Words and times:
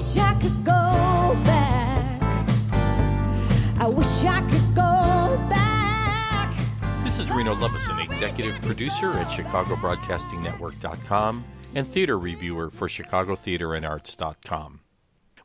wish 0.00 0.16
I 0.16 0.32
could 0.40 0.64
go 0.64 1.36
back. 1.44 2.22
I 3.78 3.86
wish 3.86 4.24
I 4.24 4.40
could 4.48 4.74
go 4.74 5.36
back. 5.50 6.54
This 7.04 7.18
is 7.18 7.30
Reno 7.30 7.54
Lovison, 7.56 7.98
executive 7.98 8.58
producer 8.62 9.12
at 9.18 9.26
ChicagoBroadcastingNetwork.com 9.26 11.44
and 11.74 11.86
theater 11.86 12.18
reviewer 12.18 12.70
for 12.70 12.88
ChicagoTheaterAndArts.com. 12.88 14.80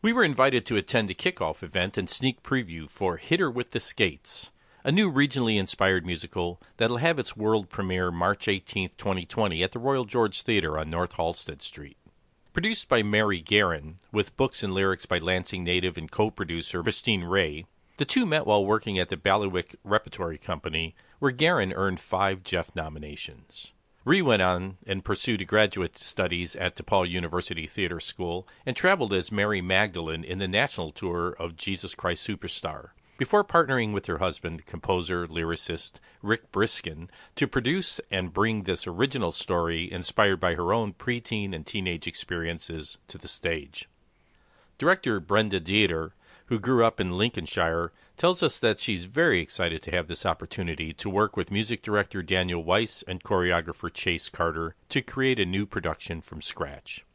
We 0.01 0.13
were 0.13 0.23
invited 0.23 0.65
to 0.67 0.77
attend 0.77 1.11
a 1.11 1.15
kickoff 1.15 1.61
event 1.61 1.97
and 1.97 2.09
sneak 2.09 2.41
preview 2.41 2.89
for 2.89 3.17
Hit 3.17 3.41
Her 3.41 3.51
with 3.51 3.71
the 3.71 3.81
Skates, 3.81 4.53
a 4.85 4.91
new 4.91 5.11
regionally 5.11 5.59
inspired 5.59 6.05
musical 6.05 6.61
that'll 6.77 6.95
have 6.97 7.19
its 7.19 7.35
world 7.35 7.69
premiere 7.69 8.09
March 8.09 8.47
18, 8.47 8.91
2020, 8.97 9.63
at 9.63 9.73
the 9.73 9.79
Royal 9.79 10.05
George 10.05 10.43
Theater 10.43 10.79
on 10.79 10.89
North 10.89 11.15
Halsted 11.15 11.61
Street. 11.61 11.97
Produced 12.55 12.87
by 12.87 13.03
Mary 13.03 13.41
Guerin, 13.41 13.97
with 14.13 14.37
books 14.37 14.63
and 14.63 14.73
lyrics 14.73 15.05
by 15.05 15.17
Lansing 15.17 15.65
native 15.65 15.97
and 15.97 16.09
co 16.09 16.31
producer 16.31 16.81
Christine 16.81 17.25
Rea, 17.25 17.65
the 17.97 18.05
two 18.05 18.25
met 18.25 18.47
while 18.47 18.65
working 18.65 18.97
at 18.97 19.09
the 19.09 19.17
Bailiwick 19.17 19.75
Repertory 19.83 20.37
Company, 20.37 20.95
where 21.19 21.33
Guerin 21.33 21.73
earned 21.73 21.99
five 21.99 22.43
Jeff 22.43 22.73
nominations. 22.73 23.73
Rea 24.05 24.21
went 24.21 24.41
on 24.41 24.77
and 24.87 25.03
pursued 25.03 25.45
graduate 25.45 25.97
studies 25.97 26.55
at 26.55 26.77
DePaul 26.77 27.09
University 27.09 27.67
Theater 27.67 27.99
School 27.99 28.47
and 28.65 28.73
traveled 28.73 29.11
as 29.11 29.33
Mary 29.33 29.59
Magdalene 29.59 30.23
in 30.23 30.39
the 30.39 30.47
national 30.47 30.93
tour 30.93 31.35
of 31.37 31.57
Jesus 31.57 31.93
Christ 31.93 32.25
Superstar, 32.25 32.91
before 33.17 33.43
partnering 33.43 33.93
with 33.93 34.05
her 34.07 34.17
husband, 34.17 34.65
composer, 34.65 35.27
lyricist 35.27 35.99
Rick 36.21 36.51
Briskin, 36.51 37.09
to 37.35 37.47
produce 37.47 38.01
and 38.11 38.33
bring 38.33 38.63
this 38.63 38.85
original 38.87 39.31
story 39.31 39.91
inspired 39.91 40.39
by 40.39 40.55
her 40.55 40.73
own 40.73 40.93
preteen 40.93 41.55
and 41.55 41.65
teenage 41.65 42.07
experiences 42.07 42.97
to 43.07 43.17
the 43.17 43.27
stage. 43.27 43.87
Director 44.77 45.19
Brenda 45.19 45.59
Didier, 45.59 46.13
who 46.47 46.59
grew 46.59 46.85
up 46.85 46.99
in 46.99 47.17
Lincolnshire, 47.17 47.91
tells 48.17 48.43
us 48.43 48.59
that 48.59 48.79
she's 48.79 49.05
very 49.05 49.39
excited 49.39 49.81
to 49.83 49.91
have 49.91 50.07
this 50.07 50.25
opportunity 50.25 50.93
to 50.93 51.09
work 51.09 51.35
with 51.35 51.51
music 51.51 51.81
director 51.81 52.21
Daniel 52.21 52.63
Weiss 52.63 53.03
and 53.07 53.23
choreographer 53.23 53.91
Chase 53.91 54.29
Carter 54.29 54.75
to 54.89 55.01
create 55.01 55.39
a 55.39 55.45
new 55.45 55.65
production 55.65 56.21
from 56.21 56.41
scratch. 56.41 57.05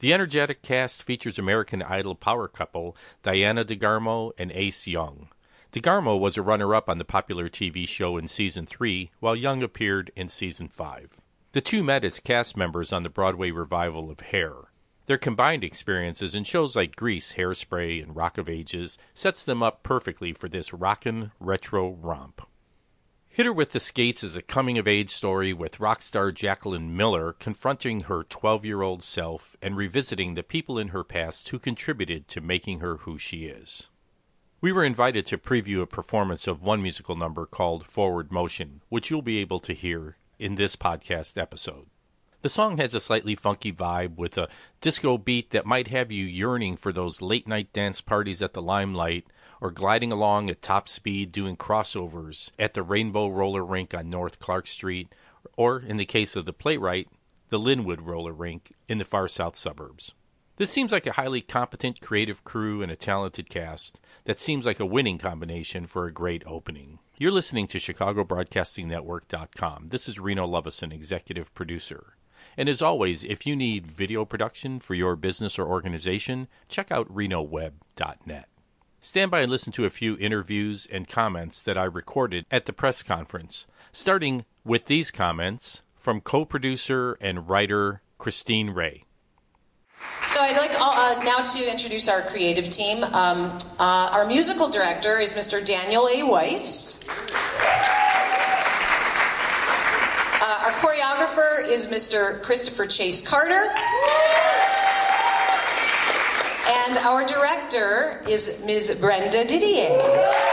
The 0.00 0.14
energetic 0.14 0.62
cast 0.62 1.02
features 1.02 1.38
American 1.38 1.82
Idol 1.82 2.14
power 2.14 2.48
couple 2.48 2.96
Diana 3.22 3.64
DeGarmo 3.64 4.32
and 4.38 4.50
Ace 4.52 4.86
Young. 4.86 5.28
DeGarmo 5.72 6.18
was 6.18 6.36
a 6.36 6.42
runner 6.42 6.74
up 6.74 6.88
on 6.88 6.98
the 6.98 7.04
popular 7.04 7.48
TV 7.48 7.86
show 7.86 8.16
in 8.16 8.26
season 8.26 8.66
3, 8.66 9.12
while 9.20 9.36
Young 9.36 9.62
appeared 9.62 10.10
in 10.16 10.28
season 10.28 10.66
5. 10.66 11.20
The 11.52 11.60
two 11.60 11.84
met 11.84 12.04
as 12.04 12.18
cast 12.18 12.56
members 12.56 12.92
on 12.92 13.04
the 13.04 13.08
Broadway 13.08 13.52
revival 13.52 14.10
of 14.10 14.18
Hair. 14.18 14.72
Their 15.06 15.16
combined 15.16 15.62
experiences 15.62 16.34
in 16.34 16.42
shows 16.42 16.74
like 16.74 16.96
Grease, 16.96 17.34
Hairspray, 17.34 18.02
and 18.02 18.16
Rock 18.16 18.36
of 18.36 18.48
Ages 18.48 18.98
sets 19.14 19.44
them 19.44 19.62
up 19.62 19.84
perfectly 19.84 20.32
for 20.32 20.48
this 20.48 20.72
rockin' 20.72 21.30
retro 21.38 21.90
romp. 21.90 22.42
Hit 23.28 23.46
Her 23.46 23.52
with 23.52 23.70
the 23.70 23.78
Skates 23.78 24.24
is 24.24 24.34
a 24.34 24.42
coming 24.42 24.76
of 24.76 24.88
age 24.88 25.10
story 25.10 25.52
with 25.52 25.78
rock 25.78 26.02
star 26.02 26.32
Jacqueline 26.32 26.96
Miller 26.96 27.32
confronting 27.34 28.00
her 28.00 28.24
12 28.24 28.64
year 28.64 28.82
old 28.82 29.04
self 29.04 29.56
and 29.62 29.76
revisiting 29.76 30.34
the 30.34 30.42
people 30.42 30.80
in 30.80 30.88
her 30.88 31.04
past 31.04 31.48
who 31.50 31.60
contributed 31.60 32.26
to 32.26 32.40
making 32.40 32.80
her 32.80 32.96
who 32.96 33.18
she 33.18 33.44
is. 33.44 33.88
We 34.62 34.72
were 34.72 34.84
invited 34.84 35.24
to 35.26 35.38
preview 35.38 35.80
a 35.80 35.86
performance 35.86 36.46
of 36.46 36.60
one 36.60 36.82
musical 36.82 37.16
number 37.16 37.46
called 37.46 37.86
Forward 37.86 38.30
Motion, 38.30 38.82
which 38.90 39.10
you'll 39.10 39.22
be 39.22 39.38
able 39.38 39.58
to 39.60 39.72
hear 39.72 40.18
in 40.38 40.56
this 40.56 40.76
podcast 40.76 41.40
episode. 41.40 41.86
The 42.42 42.50
song 42.50 42.76
has 42.76 42.94
a 42.94 43.00
slightly 43.00 43.34
funky 43.34 43.72
vibe 43.72 44.16
with 44.16 44.36
a 44.36 44.50
disco 44.82 45.16
beat 45.16 45.52
that 45.52 45.64
might 45.64 45.88
have 45.88 46.12
you 46.12 46.26
yearning 46.26 46.76
for 46.76 46.92
those 46.92 47.22
late 47.22 47.48
night 47.48 47.72
dance 47.72 48.02
parties 48.02 48.42
at 48.42 48.52
the 48.52 48.60
Limelight 48.60 49.24
or 49.62 49.70
gliding 49.70 50.12
along 50.12 50.50
at 50.50 50.60
top 50.60 50.90
speed 50.90 51.32
doing 51.32 51.56
crossovers 51.56 52.50
at 52.58 52.74
the 52.74 52.82
Rainbow 52.82 53.28
Roller 53.28 53.64
Rink 53.64 53.94
on 53.94 54.10
North 54.10 54.38
Clark 54.40 54.66
Street, 54.66 55.14
or 55.56 55.80
in 55.80 55.96
the 55.96 56.04
case 56.04 56.36
of 56.36 56.44
the 56.44 56.52
playwright, 56.52 57.08
the 57.48 57.58
Lynwood 57.58 58.04
Roller 58.06 58.34
Rink 58.34 58.74
in 58.90 58.98
the 58.98 59.06
far 59.06 59.26
south 59.26 59.56
suburbs. 59.56 60.12
This 60.60 60.70
seems 60.70 60.92
like 60.92 61.06
a 61.06 61.12
highly 61.12 61.40
competent 61.40 62.02
creative 62.02 62.44
crew 62.44 62.82
and 62.82 62.92
a 62.92 62.96
talented 62.96 63.48
cast 63.48 63.98
that 64.24 64.40
seems 64.40 64.66
like 64.66 64.80
a 64.80 64.86
winning 64.86 65.18
combination 65.18 65.86
for 65.86 66.06
a 66.06 66.12
great 66.12 66.42
opening. 66.46 66.98
You're 67.18 67.30
listening 67.30 67.66
to 67.68 67.78
ChicagoBroadcastingNetwork.com. 67.78 69.88
This 69.88 70.08
is 70.08 70.18
Reno 70.18 70.46
Lovison, 70.46 70.92
executive 70.92 71.54
producer. 71.54 72.14
And 72.56 72.68
as 72.68 72.82
always, 72.82 73.24
if 73.24 73.46
you 73.46 73.56
need 73.56 73.86
video 73.86 74.24
production 74.24 74.80
for 74.80 74.94
your 74.94 75.16
business 75.16 75.58
or 75.58 75.66
organization, 75.66 76.48
check 76.68 76.90
out 76.90 77.12
renoweb.net. 77.12 78.48
Stand 79.02 79.30
by 79.30 79.40
and 79.40 79.50
listen 79.50 79.72
to 79.72 79.86
a 79.86 79.90
few 79.90 80.16
interviews 80.18 80.86
and 80.90 81.08
comments 81.08 81.62
that 81.62 81.78
I 81.78 81.84
recorded 81.84 82.44
at 82.50 82.66
the 82.66 82.72
press 82.72 83.02
conference, 83.02 83.66
starting 83.92 84.44
with 84.64 84.86
these 84.86 85.10
comments 85.10 85.82
from 85.96 86.20
co 86.20 86.44
producer 86.44 87.16
and 87.20 87.48
writer 87.48 88.02
Christine 88.18 88.70
Rea. 88.70 89.04
So 90.24 90.40
I'd 90.40 90.56
like 90.56 90.72
uh, 90.78 91.22
now 91.24 91.42
to 91.42 91.70
introduce 91.70 92.08
our 92.08 92.22
creative 92.22 92.68
team. 92.68 93.02
Um, 93.02 93.56
uh, 93.78 94.10
our 94.12 94.26
musical 94.26 94.68
director 94.70 95.18
is 95.18 95.34
Mr. 95.34 95.64
Daniel 95.64 96.08
A. 96.08 96.22
Weiss. 96.22 97.04
Uh, 100.42 100.64
our 100.64 100.72
choreographer 100.72 101.68
is 101.68 101.88
Mr. 101.88 102.42
Christopher 102.42 102.86
Chase 102.86 103.26
Carter. 103.26 103.68
And 106.68 106.98
our 106.98 107.24
director 107.26 108.22
is 108.28 108.60
Ms. 108.64 108.98
Brenda 109.00 109.44
Didier. 109.44 110.49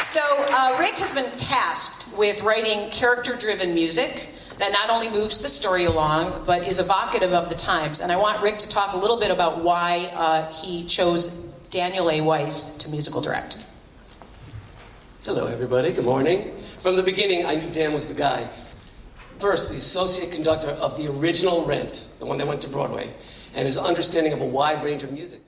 So, 0.00 0.22
uh, 0.48 0.76
Rick 0.80 0.94
has 0.94 1.12
been 1.12 1.30
tasked 1.36 2.08
with 2.16 2.42
writing 2.42 2.88
character 2.88 3.36
driven 3.36 3.74
music 3.74 4.30
that 4.56 4.72
not 4.72 4.88
only 4.88 5.10
moves 5.10 5.40
the 5.40 5.48
story 5.50 5.84
along, 5.84 6.44
but 6.46 6.66
is 6.66 6.80
evocative 6.80 7.34
of 7.34 7.50
the 7.50 7.54
times. 7.54 8.00
And 8.00 8.10
I 8.10 8.16
want 8.16 8.42
Rick 8.42 8.56
to 8.60 8.68
talk 8.70 8.94
a 8.94 8.96
little 8.96 9.18
bit 9.18 9.30
about 9.30 9.62
why 9.62 10.10
uh, 10.14 10.50
he 10.52 10.86
chose 10.86 11.28
Daniel 11.70 12.10
A. 12.10 12.22
Weiss 12.22 12.70
to 12.78 12.90
musical 12.90 13.20
direct. 13.20 13.58
Hello, 15.26 15.46
everybody. 15.46 15.92
Good 15.92 16.06
morning. 16.06 16.56
From 16.78 16.96
the 16.96 17.02
beginning, 17.02 17.44
I 17.44 17.56
knew 17.56 17.68
Dan 17.70 17.92
was 17.92 18.08
the 18.08 18.14
guy. 18.14 18.48
First, 19.38 19.68
the 19.68 19.76
associate 19.76 20.32
conductor 20.32 20.70
of 20.70 20.96
the 20.96 21.12
original 21.12 21.66
Rent, 21.66 22.08
the 22.20 22.26
one 22.26 22.38
that 22.38 22.46
went 22.46 22.62
to 22.62 22.70
Broadway, 22.70 23.12
and 23.54 23.66
his 23.66 23.76
understanding 23.76 24.32
of 24.32 24.40
a 24.40 24.46
wide 24.46 24.82
range 24.82 25.02
of 25.02 25.12
music. 25.12 25.42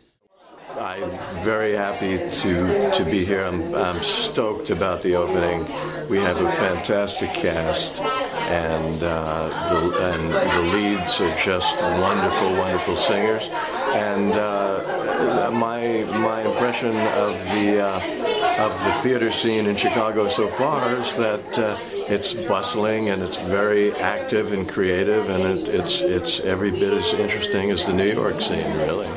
I'm 0.78 1.10
very 1.42 1.72
happy 1.72 2.18
to, 2.18 2.90
to 2.92 3.04
be 3.04 3.24
here. 3.24 3.44
I'm, 3.44 3.74
I'm 3.74 4.02
stoked 4.02 4.70
about 4.70 5.02
the 5.02 5.14
opening. 5.16 5.60
We 6.08 6.18
have 6.18 6.40
a 6.40 6.50
fantastic 6.52 7.34
cast, 7.34 8.00
and, 8.00 9.02
uh, 9.02 9.48
the, 9.68 10.08
and 10.08 10.32
the 10.32 10.76
leads 10.76 11.20
are 11.20 11.36
just 11.36 11.80
wonderful, 11.80 12.52
wonderful 12.52 12.96
singers. 12.96 13.48
And 13.94 14.32
uh, 14.32 15.11
my, 15.52 16.04
my 16.18 16.42
impression 16.42 16.96
of 16.96 17.42
the, 17.44 17.80
uh, 17.80 18.64
of 18.64 18.84
the 18.84 18.92
theater 19.02 19.30
scene 19.30 19.66
in 19.66 19.76
Chicago 19.76 20.28
so 20.28 20.48
far 20.48 20.94
is 20.96 21.16
that 21.16 21.58
uh, 21.58 21.76
it's 22.08 22.34
bustling 22.34 23.08
and 23.10 23.22
it's 23.22 23.40
very 23.42 23.92
active 23.94 24.52
and 24.52 24.68
creative, 24.68 25.30
and 25.30 25.44
it, 25.44 25.68
it's, 25.68 26.00
it's 26.00 26.40
every 26.40 26.70
bit 26.70 26.92
as 26.92 27.14
interesting 27.14 27.70
as 27.70 27.86
the 27.86 27.92
New 27.92 28.12
York 28.12 28.40
scene, 28.40 28.72
really. 28.76 29.08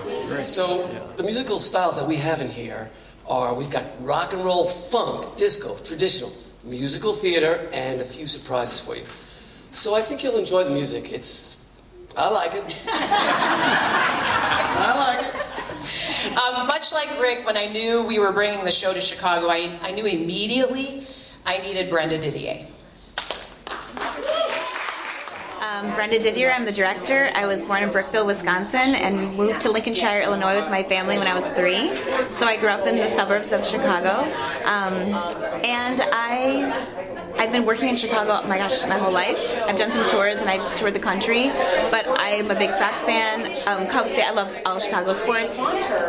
So, 0.44 0.88
the 1.16 1.24
musical 1.24 1.60
styles 1.60 1.98
that 1.98 2.08
we 2.08 2.18
have 2.18 2.42
in 2.42 2.50
here 2.50 2.92
are 3.28 3.56
we've 3.56 3.72
got 3.72 3.86
rock 4.02 4.34
and 4.34 4.44
roll, 4.44 4.66
funk, 4.66 5.36
disco, 5.38 5.76
traditional, 5.78 6.32
musical 6.64 7.14
theater, 7.14 7.68
and 7.74 8.00
a 8.02 8.06
few 8.06 8.28
surprises 8.28 8.80
for 8.80 8.96
you. 8.96 9.06
So, 9.72 9.96
I 9.96 10.02
think 10.02 10.24
you'll 10.24 10.38
enjoy 10.38 10.64
the 10.64 10.72
music. 10.72 11.12
It's, 11.12 11.66
I 12.16 12.30
like 12.30 12.54
it. 12.54 12.64
I 14.78 14.94
like 14.98 15.36
it. 15.36 15.45
Um, 16.34 16.68
much 16.68 16.92
like 16.92 17.10
Rick, 17.22 17.46
when 17.46 17.56
I 17.56 17.68
knew 17.68 18.02
we 18.02 18.18
were 18.20 18.32
bringing 18.32 18.66
the 18.66 18.72
show 18.72 18.94
to 18.94 19.02
Chicago, 19.02 19.48
I, 19.48 19.78
I 19.82 19.92
knew 19.92 20.06
immediately 20.06 21.04
I 21.46 21.60
needed 21.60 21.90
Brenda 21.90 22.18
Didier. 22.18 22.66
Um, 25.62 25.94
Brenda 25.94 26.18
Didier, 26.20 26.52
I'm 26.52 26.66
the 26.66 26.72
director. 26.72 27.30
I 27.36 27.46
was 27.46 27.64
born 27.64 27.84
in 27.84 27.92
Brookville, 27.92 28.26
Wisconsin, 28.26 28.96
and 28.96 29.36
moved 29.36 29.62
to 29.62 29.72
Lincolnshire, 29.72 30.22
Illinois 30.22 30.56
with 30.56 30.70
my 30.70 30.84
family 30.84 31.18
when 31.18 31.28
I 31.28 31.34
was 31.34 31.50
three. 31.52 31.88
So 32.30 32.48
I 32.48 32.58
grew 32.58 32.70
up 32.70 32.88
in 32.88 32.98
the 32.98 33.08
suburbs 33.08 33.52
of 33.52 33.66
Chicago. 33.66 34.22
Um, 34.66 35.14
and 35.64 36.02
I 36.12 37.05
I've 37.38 37.52
been 37.52 37.66
working 37.66 37.90
in 37.90 37.96
Chicago, 37.96 38.40
oh 38.44 38.48
my 38.48 38.58
gosh, 38.58 38.82
my 38.84 38.98
whole 38.98 39.12
life. 39.12 39.62
I've 39.64 39.78
done 39.78 39.92
some 39.92 40.08
tours 40.10 40.42
and 40.42 40.50
I've 40.50 40.76
toured 40.78 40.94
the 40.94 41.00
country, 41.00 41.50
but 41.92 42.06
I'm 42.08 42.50
a 42.50 42.56
big 42.56 42.72
Sox 42.72 43.06
fan, 43.06 43.46
um, 43.68 43.88
Cubs 43.88 44.16
fan. 44.16 44.30
I 44.30 44.32
love 44.32 44.58
all 44.66 44.80
Chicago 44.80 45.14
sports. 45.14 45.58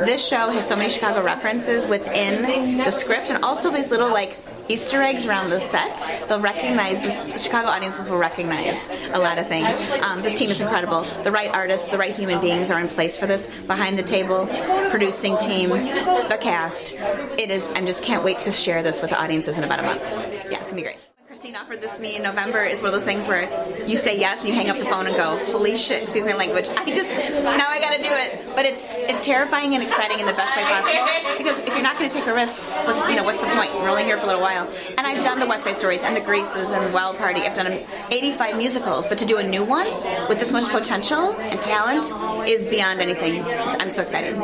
This 0.04 0.26
show 0.26 0.50
has 0.50 0.66
so 0.66 0.76
many 0.76 0.88
Chicago 0.88 1.22
references 1.24 1.86
within 1.86 2.78
the 2.78 2.90
script 2.90 3.30
and 3.30 3.44
also 3.44 3.70
these 3.70 3.90
little 3.90 4.08
like 4.08 4.34
Easter 4.68 5.02
eggs 5.02 5.26
around 5.26 5.50
the 5.50 5.60
set. 5.60 6.28
They'll 6.28 6.40
recognize 6.40 7.00
this. 7.02 7.32
The 7.32 7.38
Chicago 7.38 7.68
audiences 7.68 8.08
will 8.08 8.18
recognize 8.18 8.88
a 9.12 9.18
lot 9.18 9.38
of 9.38 9.46
things. 9.46 9.68
Um, 10.02 10.22
this 10.22 10.38
team 10.38 10.50
is 10.50 10.60
incredible. 10.60 11.02
The 11.22 11.30
right 11.30 11.50
artists, 11.50 11.88
the 11.88 11.98
right 11.98 12.14
human 12.14 12.40
beings 12.40 12.70
are 12.70 12.80
in 12.80 12.88
place 12.88 13.18
for 13.18 13.26
this. 13.26 13.46
Behind 13.66 13.98
the 13.98 14.02
table, 14.02 14.46
producing 14.90 15.36
team, 15.38 15.70
the 15.70 16.38
cast. 16.40 16.94
It 17.38 17.50
is. 17.50 17.70
I 17.70 17.84
just 17.84 18.02
can't 18.04 18.24
wait 18.24 18.38
to 18.40 18.52
share 18.52 18.82
this 18.82 19.02
with 19.02 19.10
the 19.10 19.20
audiences 19.20 19.58
in 19.58 19.64
about 19.64 19.80
a 19.80 19.82
month. 19.82 20.02
Yeah, 20.50 20.58
it's 20.58 20.70
gonna 20.70 20.76
be 20.76 20.82
great. 20.82 21.05
Christine 21.46 21.62
offered 21.62 21.80
this 21.80 21.94
to 21.94 22.02
me 22.02 22.16
in 22.16 22.24
November 22.24 22.64
is 22.64 22.80
one 22.80 22.86
of 22.86 22.92
those 22.92 23.04
things 23.04 23.28
where 23.28 23.42
you 23.86 23.96
say 23.96 24.18
yes 24.18 24.40
and 24.40 24.48
you 24.48 24.54
hang 24.54 24.68
up 24.68 24.78
the 24.78 24.84
phone 24.84 25.06
and 25.06 25.14
go, 25.14 25.38
holy 25.52 25.76
shit, 25.76 26.02
excuse 26.02 26.26
my 26.26 26.34
language. 26.34 26.68
I 26.70 26.86
just 26.86 27.14
now 27.44 27.68
I 27.68 27.78
gotta 27.78 28.02
do 28.02 28.10
it. 28.10 28.44
But 28.56 28.64
it's 28.64 28.96
it's 28.96 29.24
terrifying 29.24 29.74
and 29.74 29.82
exciting 29.82 30.18
in 30.18 30.26
the 30.26 30.32
best 30.32 30.56
way 30.56 30.64
possible. 30.64 31.38
Because 31.38 31.58
if 31.60 31.68
you're 31.68 31.82
not 31.82 31.98
gonna 31.98 32.10
take 32.10 32.26
a 32.26 32.34
risk, 32.34 32.60
what's 32.84 33.08
you 33.08 33.14
know, 33.14 33.22
what's 33.22 33.38
the 33.38 33.46
point? 33.54 33.70
We're 33.74 33.90
only 33.90 34.02
here 34.02 34.16
for 34.16 34.24
a 34.24 34.26
little 34.26 34.42
while. 34.42 34.68
And 34.98 35.06
I've 35.06 35.22
done 35.22 35.38
the 35.38 35.46
West 35.46 35.62
Side 35.62 35.76
Stories 35.76 36.02
and 36.02 36.16
the 36.16 36.24
Greases 36.24 36.72
and 36.72 36.92
Wild 36.92 37.16
Party. 37.16 37.42
I've 37.42 37.54
done 37.54 37.78
85 38.10 38.56
musicals, 38.56 39.06
but 39.06 39.16
to 39.18 39.24
do 39.24 39.38
a 39.38 39.46
new 39.46 39.64
one 39.64 39.86
with 40.28 40.40
this 40.40 40.50
much 40.50 40.68
potential 40.68 41.30
and 41.38 41.60
talent 41.62 42.06
is 42.48 42.66
beyond 42.66 43.00
anything. 43.00 43.44
I'm 43.80 43.90
so 43.90 44.02
excited. 44.02 44.34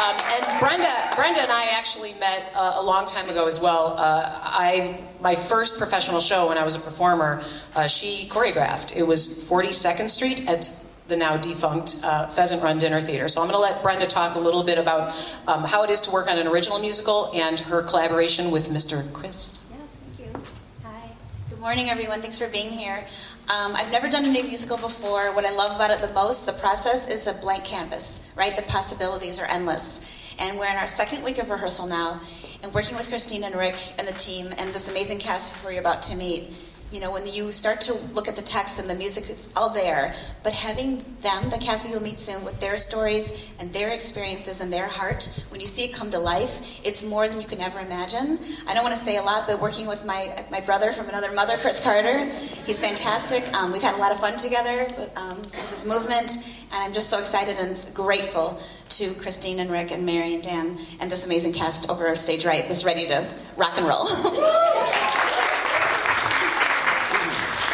Um, 0.00 0.16
and 0.32 0.60
Brenda, 0.60 1.12
Brenda 1.14 1.42
and 1.42 1.52
I 1.52 1.64
actually 1.76 2.14
met 2.14 2.50
uh, 2.54 2.76
a 2.76 2.82
long 2.82 3.04
time 3.04 3.28
ago 3.28 3.46
as 3.46 3.60
well. 3.60 3.96
Uh, 3.98 4.30
I 4.32 4.98
my 5.20 5.34
first 5.34 5.76
professional 5.76 6.20
show 6.20 6.48
when 6.48 6.56
I 6.56 6.64
was 6.64 6.74
a 6.74 6.80
performer, 6.80 7.42
uh, 7.74 7.86
she 7.86 8.26
choreographed. 8.30 8.96
It 8.96 9.02
was 9.02 9.28
42nd 9.50 10.08
Street 10.08 10.48
at 10.48 10.70
the 11.08 11.18
now 11.18 11.36
defunct 11.36 12.00
uh, 12.02 12.28
Pheasant 12.28 12.62
Run 12.62 12.78
Dinner 12.78 13.02
Theater. 13.02 13.28
So 13.28 13.42
I'm 13.42 13.48
going 13.50 13.62
to 13.62 13.72
let 13.72 13.82
Brenda 13.82 14.06
talk 14.06 14.36
a 14.36 14.38
little 14.38 14.62
bit 14.62 14.78
about 14.78 15.14
um, 15.46 15.64
how 15.64 15.84
it 15.84 15.90
is 15.90 16.00
to 16.02 16.10
work 16.10 16.30
on 16.30 16.38
an 16.38 16.46
original 16.46 16.78
musical 16.78 17.30
and 17.34 17.60
her 17.60 17.82
collaboration 17.82 18.50
with 18.50 18.70
Mr. 18.70 19.12
Chris. 19.12 19.68
Yes, 19.70 19.80
thank 20.16 20.34
you. 20.34 20.42
Hi. 20.82 21.10
Good 21.50 21.60
morning, 21.60 21.90
everyone. 21.90 22.22
Thanks 22.22 22.38
for 22.38 22.48
being 22.48 22.70
here. 22.70 23.04
Um, 23.50 23.74
I've 23.74 23.90
never 23.90 24.08
done 24.08 24.24
a 24.24 24.30
new 24.30 24.44
musical 24.44 24.76
before. 24.76 25.34
What 25.34 25.44
I 25.44 25.50
love 25.50 25.74
about 25.74 25.90
it 25.90 26.00
the 26.00 26.14
most, 26.14 26.46
the 26.46 26.52
process, 26.52 27.08
is 27.10 27.26
a 27.26 27.34
blank 27.34 27.64
canvas, 27.64 28.30
right? 28.36 28.54
The 28.54 28.62
possibilities 28.62 29.40
are 29.40 29.46
endless. 29.46 30.36
And 30.38 30.56
we're 30.56 30.68
in 30.68 30.76
our 30.76 30.86
second 30.86 31.24
week 31.24 31.38
of 31.38 31.50
rehearsal 31.50 31.88
now, 31.88 32.20
and 32.62 32.72
working 32.72 32.96
with 32.96 33.08
Christine 33.08 33.42
and 33.42 33.56
Rick 33.56 33.74
and 33.98 34.06
the 34.06 34.12
team 34.12 34.54
and 34.56 34.70
this 34.70 34.88
amazing 34.88 35.18
cast 35.18 35.56
who 35.56 35.70
you're 35.70 35.80
about 35.80 36.00
to 36.02 36.16
meet 36.16 36.52
you 36.90 37.00
know, 37.00 37.12
when 37.12 37.26
you 37.26 37.52
start 37.52 37.80
to 37.82 37.94
look 38.14 38.26
at 38.26 38.34
the 38.34 38.42
text 38.42 38.80
and 38.80 38.90
the 38.90 38.94
music, 38.94 39.30
it's 39.30 39.54
all 39.56 39.70
there. 39.70 40.12
But 40.42 40.52
having 40.52 41.04
them, 41.20 41.48
the 41.50 41.58
cast 41.58 41.88
you'll 41.88 42.02
meet 42.02 42.18
soon, 42.18 42.44
with 42.44 42.58
their 42.60 42.76
stories 42.76 43.52
and 43.60 43.72
their 43.72 43.90
experiences 43.90 44.60
and 44.60 44.72
their 44.72 44.88
heart, 44.88 45.44
when 45.50 45.60
you 45.60 45.66
see 45.66 45.84
it 45.84 45.94
come 45.94 46.10
to 46.10 46.18
life, 46.18 46.84
it's 46.84 47.04
more 47.04 47.28
than 47.28 47.40
you 47.40 47.46
can 47.46 47.60
ever 47.60 47.78
imagine. 47.78 48.38
I 48.66 48.74
don't 48.74 48.82
want 48.82 48.94
to 48.94 49.00
say 49.00 49.18
a 49.18 49.22
lot, 49.22 49.46
but 49.46 49.60
working 49.60 49.86
with 49.86 50.04
my 50.04 50.44
my 50.50 50.60
brother 50.60 50.90
from 50.90 51.08
another 51.08 51.32
mother, 51.32 51.56
Chris 51.58 51.80
Carter, 51.80 52.24
he's 52.24 52.80
fantastic. 52.80 53.52
Um, 53.54 53.72
we've 53.72 53.82
had 53.82 53.94
a 53.94 53.98
lot 53.98 54.12
of 54.12 54.20
fun 54.20 54.36
together 54.36 54.82
with, 54.98 55.16
um, 55.16 55.36
with 55.36 55.70
his 55.70 55.84
movement, 55.84 56.36
and 56.72 56.82
I'm 56.82 56.92
just 56.92 57.08
so 57.08 57.18
excited 57.18 57.56
and 57.58 57.78
grateful 57.94 58.60
to 58.90 59.14
Christine 59.14 59.60
and 59.60 59.70
Rick 59.70 59.92
and 59.92 60.04
Mary 60.04 60.34
and 60.34 60.42
Dan 60.42 60.76
and 61.00 61.10
this 61.10 61.24
amazing 61.24 61.52
cast 61.52 61.88
over 61.88 62.14
stage 62.16 62.44
right 62.44 62.66
that's 62.66 62.84
ready 62.84 63.06
to 63.06 63.26
rock 63.56 63.74
and 63.76 63.86
roll. 63.86 64.06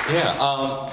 Yeah, 0.08 0.30
um, 0.38 0.88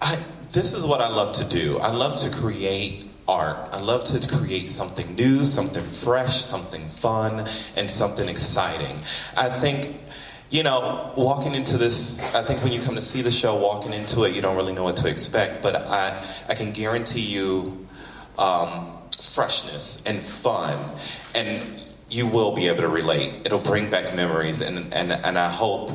I, 0.00 0.18
this 0.52 0.72
is 0.72 0.86
what 0.86 1.02
I 1.02 1.08
love 1.08 1.34
to 1.34 1.44
do. 1.44 1.76
I 1.76 1.92
love 1.92 2.16
to 2.16 2.30
create 2.30 3.10
art. 3.28 3.58
I 3.70 3.80
love 3.80 4.04
to 4.04 4.28
create 4.34 4.68
something 4.68 5.14
new, 5.14 5.44
something 5.44 5.84
fresh, 5.84 6.42
something 6.46 6.88
fun, 6.88 7.46
and 7.76 7.90
something 7.90 8.30
exciting. 8.30 8.96
I 9.36 9.50
think, 9.50 9.94
you 10.48 10.62
know, 10.62 11.12
walking 11.18 11.54
into 11.54 11.76
this, 11.76 12.22
I 12.34 12.42
think 12.44 12.64
when 12.64 12.72
you 12.72 12.80
come 12.80 12.94
to 12.94 13.02
see 13.02 13.20
the 13.20 13.30
show, 13.30 13.56
walking 13.56 13.92
into 13.92 14.22
it, 14.22 14.34
you 14.34 14.40
don't 14.40 14.56
really 14.56 14.72
know 14.72 14.84
what 14.84 14.96
to 14.98 15.08
expect, 15.10 15.62
but 15.62 15.76
I, 15.76 16.24
I 16.48 16.54
can 16.54 16.72
guarantee 16.72 17.20
you 17.20 17.86
um, 18.38 18.96
freshness 19.20 20.02
and 20.06 20.18
fun. 20.18 20.78
And 21.34 21.84
you 22.08 22.26
will 22.26 22.54
be 22.54 22.68
able 22.68 22.84
to 22.84 22.88
relate. 22.88 23.34
It'll 23.44 23.58
bring 23.58 23.90
back 23.90 24.14
memories, 24.14 24.62
and, 24.62 24.94
and, 24.94 25.12
and 25.12 25.36
I 25.36 25.50
hope 25.50 25.90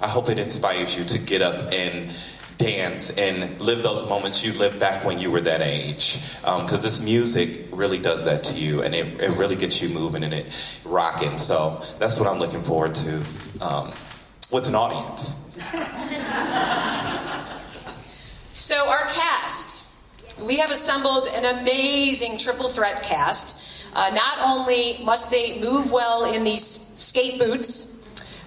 I 0.00 0.08
hope 0.08 0.28
it 0.28 0.38
inspires 0.38 0.96
you 0.96 1.04
to 1.04 1.18
get 1.18 1.42
up 1.42 1.72
and 1.72 2.14
dance 2.58 3.10
and 3.16 3.60
live 3.60 3.82
those 3.82 4.06
moments 4.08 4.44
you 4.44 4.52
lived 4.52 4.78
back 4.78 5.04
when 5.04 5.18
you 5.18 5.30
were 5.30 5.40
that 5.40 5.62
age. 5.62 6.20
Because 6.40 6.74
um, 6.74 6.82
this 6.82 7.02
music 7.02 7.66
really 7.72 7.98
does 7.98 8.24
that 8.26 8.44
to 8.44 8.54
you, 8.54 8.82
and 8.82 8.94
it, 8.94 9.20
it 9.20 9.30
really 9.38 9.56
gets 9.56 9.82
you 9.82 9.88
moving 9.88 10.22
and 10.24 10.34
it 10.34 10.80
rocking. 10.84 11.38
So 11.38 11.82
that's 11.98 12.18
what 12.18 12.28
I'm 12.28 12.38
looking 12.38 12.62
forward 12.62 12.94
to 12.96 13.22
um, 13.60 13.92
with 14.52 14.68
an 14.68 14.74
audience. 14.74 15.36
So, 18.52 18.88
our 18.88 19.06
cast. 19.06 19.86
We 20.40 20.58
have 20.58 20.72
assembled 20.72 21.28
an 21.28 21.60
amazing 21.60 22.36
triple 22.36 22.68
threat 22.68 23.02
cast. 23.02 23.88
Uh, 23.94 24.10
not 24.12 24.38
only 24.44 24.98
must 25.04 25.30
they 25.30 25.60
move 25.60 25.92
well 25.92 26.32
in 26.34 26.42
these 26.44 26.64
skate 26.64 27.38
boots, 27.38 27.89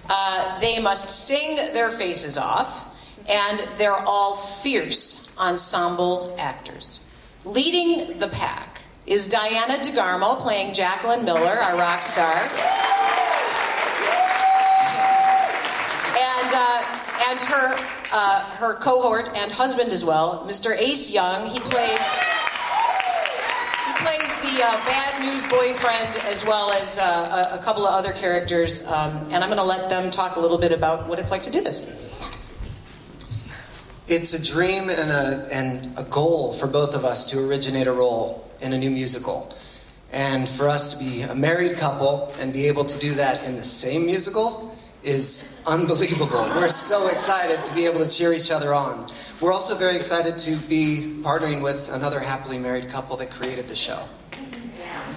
uh, 0.08 0.60
they 0.60 0.80
must 0.80 1.26
sing 1.26 1.56
their 1.72 1.90
faces 1.90 2.36
off, 2.38 2.90
and 3.28 3.60
they're 3.76 3.92
all 3.92 4.34
fierce 4.34 5.34
ensemble 5.38 6.34
actors. 6.38 7.10
Leading 7.44 8.18
the 8.18 8.28
pack 8.28 8.80
is 9.06 9.28
Diana 9.28 9.74
DeGarmo 9.74 10.38
playing 10.38 10.72
Jacqueline 10.72 11.24
Miller, 11.24 11.56
our 11.56 11.76
rock 11.76 12.02
star. 12.02 12.34
And, 16.16 16.52
uh, 16.54 16.84
and 17.28 17.40
her, 17.40 17.76
uh, 18.12 18.40
her 18.56 18.74
cohort 18.74 19.30
and 19.34 19.52
husband 19.52 19.90
as 19.90 20.04
well, 20.04 20.44
Mr. 20.48 20.76
Ace 20.78 21.10
Young. 21.10 21.46
He 21.46 21.58
plays 21.60 22.18
plays 24.04 24.38
the 24.40 24.62
uh, 24.62 24.84
bad 24.84 25.22
news 25.22 25.46
boyfriend 25.46 26.14
as 26.28 26.44
well 26.44 26.70
as 26.70 26.98
uh, 26.98 27.58
a, 27.58 27.64
couple 27.64 27.86
of 27.86 27.94
other 27.94 28.12
characters, 28.12 28.86
um, 28.88 29.16
and 29.32 29.36
I'm 29.36 29.48
going 29.48 29.56
to 29.56 29.64
let 29.64 29.88
them 29.88 30.10
talk 30.10 30.36
a 30.36 30.40
little 30.40 30.58
bit 30.58 30.72
about 30.72 31.08
what 31.08 31.18
it's 31.18 31.30
like 31.30 31.42
to 31.44 31.50
do 31.50 31.62
this. 31.62 31.88
It's 34.06 34.34
a 34.34 34.52
dream 34.52 34.90
and 34.90 35.10
a, 35.10 35.48
and 35.50 35.98
a 35.98 36.04
goal 36.04 36.52
for 36.52 36.66
both 36.66 36.94
of 36.94 37.06
us 37.06 37.24
to 37.26 37.48
originate 37.48 37.86
a 37.86 37.92
role 37.92 38.46
in 38.60 38.74
a 38.74 38.78
new 38.78 38.90
musical. 38.90 39.56
And 40.12 40.46
for 40.46 40.68
us 40.68 40.92
to 40.92 40.98
be 41.02 41.22
a 41.22 41.34
married 41.34 41.78
couple 41.78 42.30
and 42.40 42.52
be 42.52 42.68
able 42.68 42.84
to 42.84 42.98
do 42.98 43.14
that 43.14 43.48
in 43.48 43.56
the 43.56 43.64
same 43.64 44.04
musical 44.04 44.76
is 45.04 45.60
unbelievable. 45.66 46.42
We're 46.54 46.68
so 46.68 47.08
excited 47.08 47.64
to 47.64 47.74
be 47.74 47.86
able 47.86 48.00
to 48.00 48.08
cheer 48.08 48.32
each 48.32 48.50
other 48.50 48.72
on. 48.74 49.06
We're 49.40 49.52
also 49.52 49.74
very 49.74 49.96
excited 49.96 50.38
to 50.38 50.56
be 50.56 51.20
partnering 51.22 51.62
with 51.62 51.92
another 51.92 52.18
happily 52.18 52.58
married 52.58 52.88
couple 52.88 53.16
that 53.18 53.30
created 53.30 53.68
the 53.68 53.76
show. 53.76 54.06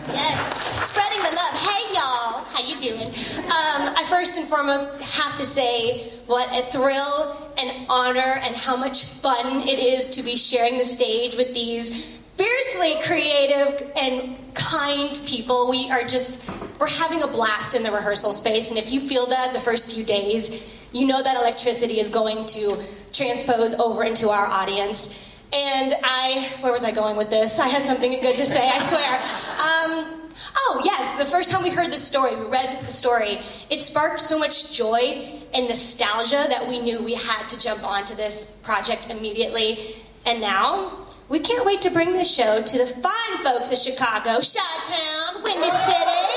Yes, 0.09 0.87
spreading 0.87 1.19
the 1.19 1.35
love. 1.35 1.57
Hey 1.57 1.93
y'all, 1.93 2.43
how 2.45 2.63
you 2.65 2.79
doing? 2.79 3.07
Um, 3.07 3.93
I 3.95 4.05
first 4.09 4.37
and 4.37 4.47
foremost 4.47 4.89
have 5.17 5.37
to 5.37 5.45
say 5.45 6.09
what 6.27 6.47
a 6.57 6.69
thrill 6.71 7.51
and 7.57 7.85
honor 7.89 8.39
and 8.41 8.55
how 8.55 8.75
much 8.77 9.05
fun 9.05 9.67
it 9.67 9.79
is 9.79 10.09
to 10.11 10.23
be 10.23 10.37
sharing 10.37 10.77
the 10.77 10.85
stage 10.85 11.35
with 11.35 11.53
these 11.53 12.05
fiercely 12.37 12.95
creative 13.03 13.91
and 13.97 14.37
kind 14.53 15.19
people. 15.25 15.69
We 15.69 15.89
are 15.89 16.03
just 16.03 16.47
we're 16.79 16.87
having 16.87 17.23
a 17.23 17.27
blast 17.27 17.75
in 17.75 17.81
the 17.81 17.91
rehearsal 17.91 18.31
space, 18.31 18.69
and 18.69 18.77
if 18.77 18.91
you 18.91 18.99
feel 18.99 19.25
that 19.27 19.53
the 19.53 19.59
first 19.59 19.93
few 19.93 20.03
days, 20.03 20.63
you 20.93 21.07
know 21.07 21.21
that 21.21 21.35
electricity 21.35 21.99
is 21.99 22.09
going 22.09 22.45
to 22.47 22.77
transpose 23.11 23.73
over 23.75 24.03
into 24.03 24.29
our 24.29 24.45
audience. 24.45 25.23
And 25.53 25.93
I, 26.03 26.47
where 26.61 26.73
was 26.73 26.83
I 26.83 26.91
going 26.91 27.15
with 27.15 27.29
this? 27.29 27.59
I 27.59 27.67
had 27.67 27.85
something 27.85 28.11
good 28.21 28.37
to 28.37 28.45
say, 28.45 28.69
I 28.69 28.79
swear. 28.79 29.13
Um, 29.13 30.29
oh, 30.57 30.81
yes, 30.83 31.17
the 31.17 31.25
first 31.25 31.51
time 31.51 31.63
we 31.63 31.69
heard 31.69 31.91
the 31.91 31.97
story, 31.97 32.35
we 32.35 32.45
read 32.47 32.85
the 32.85 32.91
story, 32.91 33.39
it 33.69 33.81
sparked 33.81 34.19
so 34.19 34.37
much 34.37 34.75
joy 34.75 35.39
and 35.53 35.67
nostalgia 35.67 36.45
that 36.49 36.67
we 36.67 36.79
knew 36.79 37.01
we 37.01 37.13
had 37.13 37.47
to 37.47 37.57
jump 37.57 37.83
onto 37.83 38.13
this 38.13 38.45
project 38.63 39.09
immediately. 39.09 39.95
And 40.25 40.41
now, 40.41 41.05
we 41.29 41.39
can't 41.39 41.65
wait 41.65 41.81
to 41.81 41.89
bring 41.89 42.13
this 42.13 42.33
show 42.33 42.61
to 42.61 42.77
the 42.77 42.85
fine 42.85 43.43
folks 43.43 43.71
of 43.71 43.77
Chicago, 43.77 44.39
Chi 44.39 44.59
Town, 44.83 45.43
Windy 45.43 45.69
City, 45.69 46.27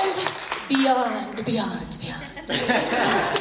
and 0.00 0.32
beyond, 0.68 1.44
beyond, 1.44 1.98
beyond. 2.00 3.34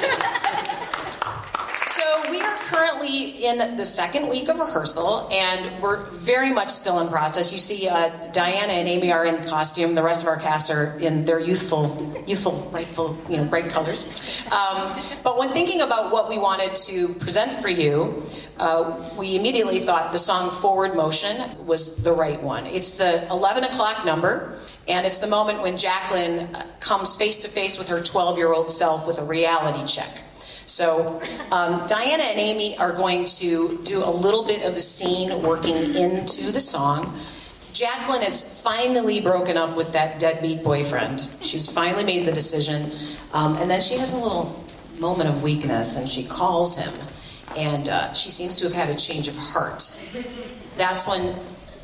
we 2.30 2.42
are 2.42 2.56
currently 2.58 3.46
in 3.46 3.78
the 3.78 3.86
second 3.86 4.28
week 4.28 4.50
of 4.50 4.60
rehearsal, 4.60 5.28
and 5.32 5.82
we're 5.82 6.04
very 6.12 6.52
much 6.54 6.70
still 6.70 7.00
in 7.00 7.08
process. 7.08 7.52
You 7.52 7.58
see, 7.58 7.88
uh, 7.88 8.10
Diana 8.32 8.74
and 8.74 8.88
Amy 8.88 9.12
are 9.12 9.26
in 9.26 9.38
costume. 9.46 9.96
The 9.96 10.04
rest 10.04 10.24
of 10.24 10.28
our 10.28 10.38
cast 10.38 10.70
are 10.70 10.98
in 11.00 11.26
their 11.26 11.40
youthful, 11.40 12.24
youthful, 12.28 12.68
brightful, 12.72 13.18
you 13.30 13.38
know, 13.38 13.46
bright 13.46 13.70
colors. 13.70 14.44
Um, 14.52 14.94
but 15.24 15.38
when 15.38 15.50
thinking 15.50 15.82
about 15.82 16.12
what 16.12 16.30
we 16.30 16.38
wanted 16.38 16.76
to 16.76 17.14
present 17.16 17.54
for 17.62 17.70
you, 17.70 18.24
uh, 18.60 19.14
we 19.18 19.38
immediately 19.38 19.80
thought 19.80 20.12
the 20.12 20.18
song 20.18 20.50
"Forward 20.50 20.96
Motion" 20.96 21.66
was 21.66 22.04
the 22.04 22.12
right 22.12 22.42
one. 22.42 22.66
It's 22.68 22.98
the 22.98 23.26
11 23.30 23.64
o'clock 23.64 24.06
number. 24.06 24.58
And 24.90 25.06
it's 25.06 25.18
the 25.18 25.28
moment 25.28 25.62
when 25.62 25.76
Jacqueline 25.76 26.56
uh, 26.56 26.66
comes 26.80 27.16
face 27.18 27.38
to 27.40 27.50
face 27.50 27.78
with 27.78 27.90
her 27.90 28.02
12 28.02 28.38
year 28.38 28.54
old 28.54 28.72
self 28.72 29.06
with 29.06 29.20
a 29.20 29.24
reality 29.24 29.86
check. 29.86 30.24
So, 30.68 31.22
um, 31.54 31.88
Diana 31.88 32.24
and 32.24 32.38
Amy 32.38 32.78
are 32.78 32.92
going 32.92 33.24
to 33.40 33.80
do 33.84 34.04
a 34.04 34.12
little 34.12 34.44
bit 34.44 34.64
of 34.64 34.76
the 34.76 34.82
scene 34.82 35.42
working 35.42 35.96
into 35.96 36.52
the 36.52 36.60
song. 36.60 37.18
Jacqueline 37.72 38.22
has 38.22 38.62
finally 38.62 39.22
broken 39.22 39.58
up 39.58 39.78
with 39.78 39.94
that 39.94 40.20
deadbeat 40.20 40.66
boyfriend. 40.66 41.30
She's 41.42 41.72
finally 41.72 42.04
made 42.04 42.28
the 42.28 42.34
decision. 42.34 42.92
Um, 43.32 43.56
and 43.58 43.72
then 43.72 43.80
she 43.80 43.96
has 43.96 44.12
a 44.12 44.18
little 44.18 44.62
moment 45.00 45.30
of 45.30 45.42
weakness 45.42 45.98
and 45.98 46.10
she 46.10 46.26
calls 46.26 46.78
him. 46.78 46.94
And 47.56 47.88
uh, 47.88 48.12
she 48.12 48.30
seems 48.30 48.58
to 48.58 48.66
have 48.66 48.74
had 48.74 48.90
a 48.90 48.96
change 48.96 49.30
of 49.30 49.38
heart. 49.38 49.84
That's 50.76 51.08
when 51.08 51.34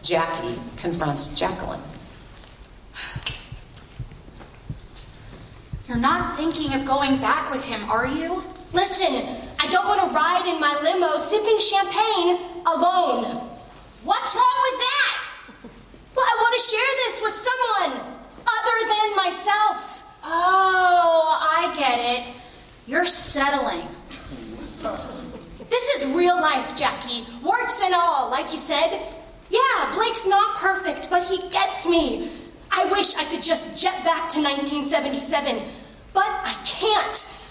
Jackie 0.01 0.59
confronts 0.75 1.39
Jacqueline. 1.39 1.79
You're 5.87 5.97
not 5.97 6.35
thinking 6.35 6.73
of 6.73 6.85
going 6.85 7.21
back 7.21 7.49
with 7.49 7.63
him, 7.63 7.89
are 7.89 8.07
you? 8.07 8.43
Listen, 8.73 9.23
I 9.59 9.67
don't 9.67 9.87
want 9.87 10.01
to 10.01 10.07
ride 10.09 10.45
in 10.47 10.59
my 10.59 10.73
limo 10.81 11.17
sipping 11.17 11.59
champagne 11.59 12.37
alone. 12.65 13.25
What's 14.03 14.35
wrong 14.35 14.57
with 14.63 14.79
that? 14.79 15.23
Well, 16.15 16.25
I 16.25 16.35
want 16.41 16.53
to 16.57 16.69
share 16.69 16.93
this 17.05 17.21
with 17.21 17.35
someone 17.35 18.01
other 18.41 18.87
than 18.89 19.15
myself. 19.15 20.11
Oh, 20.23 21.39
I 21.39 21.71
get 21.77 21.99
it. 21.99 22.35
You're 22.87 23.05
settling. 23.05 23.87
This 25.69 26.01
is 26.01 26.15
real 26.15 26.35
life, 26.41 26.75
Jackie. 26.75 27.25
Warts 27.43 27.81
and 27.83 27.93
all, 27.93 28.31
like 28.31 28.51
you 28.51 28.57
said. 28.57 29.01
Yeah, 29.49 29.91
Blake's 29.93 30.25
not 30.25 30.57
perfect, 30.57 31.09
but 31.11 31.23
he 31.23 31.37
gets 31.49 31.87
me. 31.87 32.29
I 32.71 32.85
wish 32.91 33.15
I 33.15 33.23
could 33.25 33.43
just 33.43 33.81
jet 33.81 34.03
back 34.03 34.29
to 34.29 34.41
1977, 34.41 35.61
but 36.13 36.25
I 36.25 36.53
can't. 36.65 37.42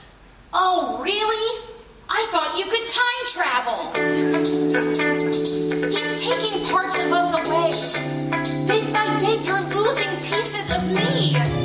Oh, 0.54 1.00
really? 1.02 1.64
I 2.10 2.26
thought 2.30 2.58
you 2.58 2.66
could 2.66 2.86
time 2.86 3.26
travel. 3.26 3.90
He's 5.88 6.20
taking 6.20 6.66
parts 6.66 7.02
of 7.02 7.12
us 7.12 7.32
away. 7.48 7.70
Bit 8.66 8.92
by 8.92 9.18
bit, 9.18 9.46
you're 9.46 9.62
losing 9.74 10.10
pieces 10.20 10.76
of 10.76 10.84
me. 10.88 11.61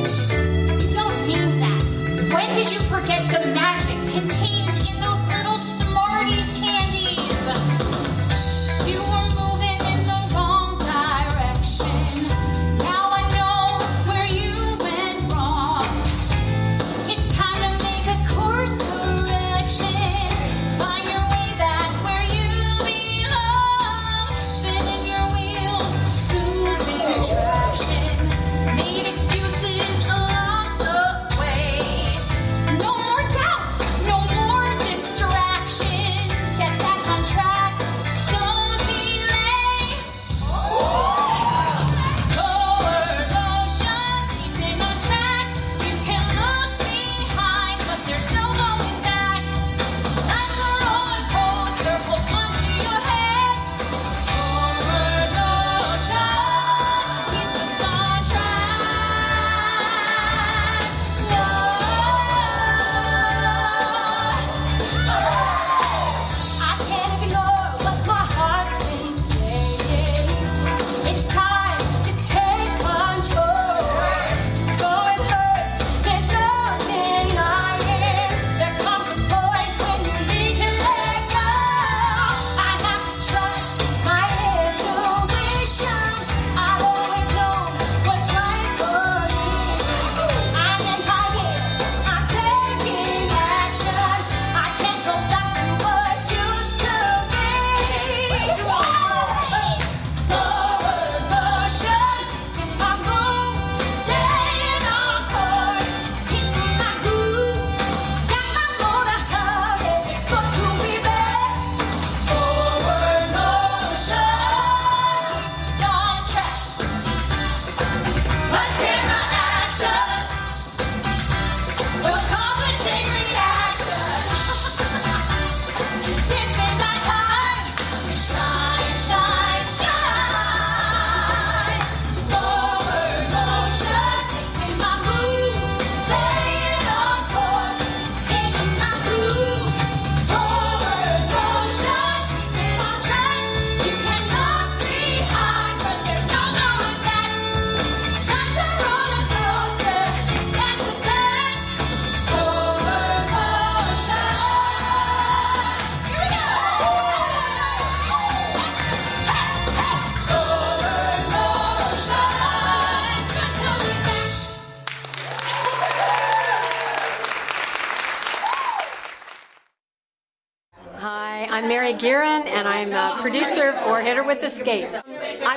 I'm 171.50 171.68
Mary 171.68 171.94
Guerin, 171.94 172.46
and 172.48 172.68
I'm 172.68 172.92
a 172.92 173.22
producer 173.22 173.72
for 173.72 174.02
Hit 174.02 174.18
Her 174.18 174.24
With 174.24 174.46
Skates. 174.52 174.94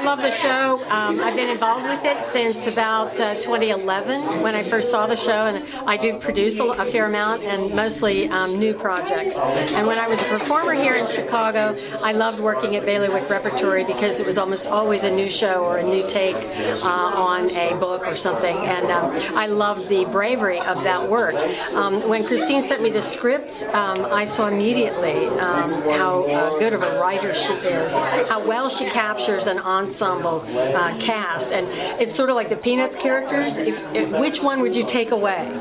I 0.01 0.05
love 0.05 0.23
the 0.23 0.31
show. 0.31 0.83
Um, 0.89 1.21
I've 1.21 1.35
been 1.35 1.51
involved 1.51 1.85
with 1.85 2.05
it 2.05 2.23
since 2.23 2.69
about 2.69 3.19
uh, 3.19 3.35
2011 3.35 4.41
when 4.41 4.55
I 4.55 4.63
first 4.63 4.91
saw 4.91 5.07
the 5.07 5.17
show, 5.17 5.47
and 5.47 5.65
I 5.89 5.97
do 5.97 6.19
produce 6.19 6.61
a, 6.61 6.65
a 6.65 6.85
fair 6.85 7.07
amount 7.07 7.43
and 7.43 7.75
mostly 7.75 8.29
um, 8.29 8.59
new 8.59 8.73
projects. 8.73 9.41
And 9.41 9.87
when 9.87 9.99
I 9.99 10.07
was 10.07 10.23
a 10.23 10.27
performer 10.27 10.75
here 10.75 10.95
in 10.95 11.09
Chicago, 11.09 11.77
I 12.03 12.13
loved 12.13 12.41
working 12.41 12.77
at 12.77 12.85
Bailiwick 12.85 13.29
Repertory 13.29 13.85
because 13.85 14.21
it 14.21 14.27
was 14.27 14.39
almost 14.39 14.69
always 14.69 15.03
a 15.03 15.11
new 15.11 15.29
show 15.29 15.65
or 15.65 15.79
a 15.79 15.83
new 15.83 16.07
take 16.07 16.37
uh, 16.37 17.13
on 17.17 17.51
a 17.51 17.75
book 17.81 18.07
or 18.07 18.15
something. 18.15 18.57
And 18.57 18.87
um, 18.93 19.11
I 19.37 19.47
loved 19.47 19.89
the 19.89 20.05
bravery 20.07 20.61
of 20.61 20.83
that 20.85 21.11
work. 21.11 21.35
Um, 21.75 22.01
when 22.09 22.25
Christine 22.25 22.63
sent 22.63 22.81
me 22.81 22.91
the 22.91 23.03
script, 23.03 23.65
um, 23.75 24.05
I 24.13 24.25
saw 24.25 24.47
immediately 24.47 25.27
um, 25.41 25.80
how 25.83 26.25
uh, 26.25 26.59
good 26.59 26.73
of 26.73 26.83
a 26.83 27.01
writer 27.01 27.35
she 27.35 27.53
is, 27.55 27.97
how 28.29 28.47
well 28.47 28.69
she 28.69 28.89
captures 28.89 29.47
an 29.47 29.59
ensemble 29.59 30.45
uh, 30.57 30.95
cast. 31.01 31.53
And 31.53 31.67
it's 32.01 32.15
sort 32.15 32.31
of 32.31 32.37
like 32.37 32.49
the 32.49 32.57
Peanuts 32.57 32.97
characters. 32.97 33.59
If, 33.59 33.95
if, 33.95 34.19
which 34.19 34.43
one 34.43 34.61
would 34.61 34.77
you 34.77 34.85
take 34.85 35.11
away? 35.11 35.53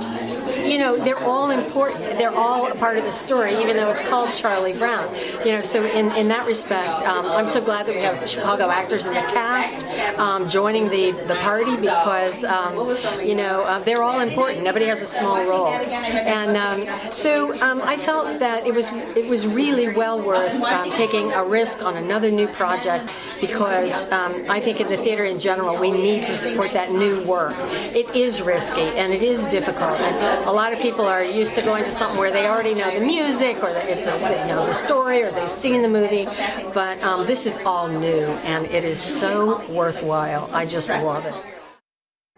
You 0.66 0.78
know, 0.78 0.98
they're 0.98 1.24
all 1.24 1.52
important. 1.52 2.00
They're 2.18 2.36
all 2.36 2.72
a 2.72 2.76
part 2.76 2.98
of 2.98 3.04
the 3.04 3.12
story, 3.12 3.56
even 3.56 3.76
though 3.76 3.90
it's 3.90 4.02
called 4.02 4.34
Charlie 4.34 4.74
Brown. 4.74 5.14
You 5.46 5.54
know, 5.54 5.62
so 5.62 5.86
in, 5.86 6.12
in 6.14 6.28
that 6.30 6.46
respect, 6.46 7.04
um, 7.04 7.26
I'm 7.26 7.48
so 7.48 7.62
glad 7.62 7.86
that 7.88 7.96
we 7.96 8.02
have 8.02 8.28
Chicago 8.28 8.70
actors 8.70 9.06
in 9.06 9.14
the 9.14 9.22
cast 9.22 9.86
um, 10.20 10.48
joining 10.48 10.90
the, 10.90 11.12
the 11.28 11.36
party 11.36 11.76
because, 11.78 12.44
um, 12.44 12.76
you 13.24 13.36
know, 13.36 13.62
uh, 13.62 13.80
they're 13.80 14.04
all 14.04 14.20
important. 14.20 14.64
Nobody 14.64 14.86
has 14.86 15.02
a 15.02 15.08
small 15.08 15.44
role. 15.46 15.68
And 15.68 16.58
um, 16.58 17.12
so 17.12 17.54
um, 17.62 17.82
I 17.84 17.98
felt 17.98 18.40
that 18.40 18.66
it 18.66 18.74
was 18.74 18.92
it 19.16 19.28
was 19.28 19.48
really 19.48 19.96
well 19.96 20.22
worth 20.22 20.54
um, 20.64 20.92
taking 20.92 21.32
a 21.32 21.44
risk 21.44 21.84
on 21.84 21.98
another 21.98 22.32
new 22.32 22.48
project 22.48 23.10
because 23.42 24.10
I 24.12 24.60
think 24.60 24.82
in 24.82 24.88
the 24.88 24.98
theater 24.98 25.24
in 25.24 25.40
general 25.40 25.78
we 25.78 25.92
need 25.92 26.26
to 26.26 26.34
support 26.34 26.74
that 26.74 26.92
new 26.92 27.24
work. 27.26 27.54
It 27.96 28.14
is 28.16 28.42
risky 28.42 28.82
and 28.82 29.14
it 29.14 29.24
is 29.24 29.48
difficult. 29.48 30.00
And 30.00 30.46
a 30.50 30.52
lot 30.52 30.74
of 30.74 30.82
people 30.82 31.06
are 31.06 31.24
used 31.24 31.54
to 31.54 31.62
going 31.62 31.84
to 31.84 31.92
something 31.92 32.18
where 32.18 32.32
they 32.32 32.48
already 32.48 32.74
know 32.74 32.90
the 32.92 33.06
music 33.06 33.62
or 33.62 33.70
it's 33.70 34.08
a, 34.08 34.12
they 34.12 34.48
know 34.48 34.66
the 34.66 34.74
story 34.74 35.22
or 35.22 35.30
they've 35.30 35.48
seen 35.48 35.84
the 35.84 35.88
movie, 35.88 36.26
but 36.74 37.00
um, 37.04 37.28
this 37.28 37.46
is 37.46 37.60
all 37.68 37.88
new 37.88 38.26
and 38.50 38.66
it 38.66 38.84
is 38.84 39.00
so 39.00 39.64
worthwhile. 39.72 40.50
I 40.52 40.66
just 40.66 40.90
love 40.90 41.28
it. 41.28 41.36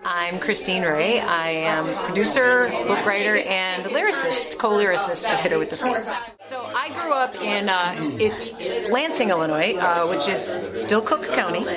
I'm 0.04 0.40
Christine 0.40 0.82
Rea. 0.82 1.20
I 1.20 1.50
am 1.52 1.94
producer, 2.06 2.70
book 2.88 3.06
writer, 3.06 3.36
and 3.38 3.86
lyricist, 3.86 4.58
co-lyricist 4.58 5.32
of 5.32 5.40
Hit 5.42 5.52
Her 5.52 5.60
with 5.60 5.70
the 5.70 5.76
Skates. 5.76 6.12
So 6.46 6.60
I 6.76 6.90
grew 6.90 7.14
up 7.14 7.36
in 7.36 7.70
uh, 7.70 7.96
it's 8.20 8.52
Lansing, 8.90 9.30
Illinois, 9.30 9.76
uh, 9.76 10.08
which 10.08 10.28
is 10.28 10.42
still 10.74 11.02
Cook 11.02 11.26
County. 11.28 11.68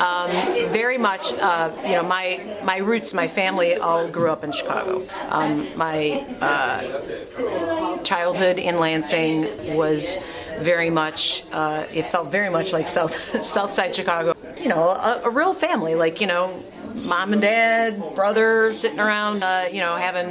Um, 0.00 0.30
very 0.68 0.96
much, 0.96 1.32
uh, 1.34 1.70
you 1.84 1.92
know, 1.92 2.02
my 2.02 2.40
my 2.64 2.78
roots, 2.78 3.12
my 3.12 3.28
family 3.28 3.76
all 3.76 4.08
grew 4.08 4.30
up 4.30 4.42
in 4.42 4.52
Chicago. 4.52 5.02
Um, 5.28 5.66
my 5.76 6.24
uh, 6.40 7.98
childhood 8.02 8.58
in 8.58 8.78
Lansing 8.78 9.76
was 9.76 10.18
very 10.60 10.88
much. 10.88 11.44
Uh, 11.52 11.84
it 11.92 12.06
felt 12.06 12.32
very 12.32 12.48
much 12.48 12.72
like 12.72 12.88
South 12.88 13.14
South 13.44 13.70
Side 13.70 13.94
Chicago. 13.94 14.34
You 14.58 14.68
know, 14.68 14.88
a, 14.88 15.22
a 15.24 15.30
real 15.30 15.52
family, 15.52 15.94
like 15.94 16.20
you 16.22 16.26
know 16.26 16.62
mom 17.08 17.32
and 17.32 17.42
dad, 17.42 18.14
brother 18.14 18.72
sitting 18.72 19.00
around, 19.00 19.42
uh, 19.42 19.68
you 19.70 19.80
know, 19.80 19.96
having 19.96 20.26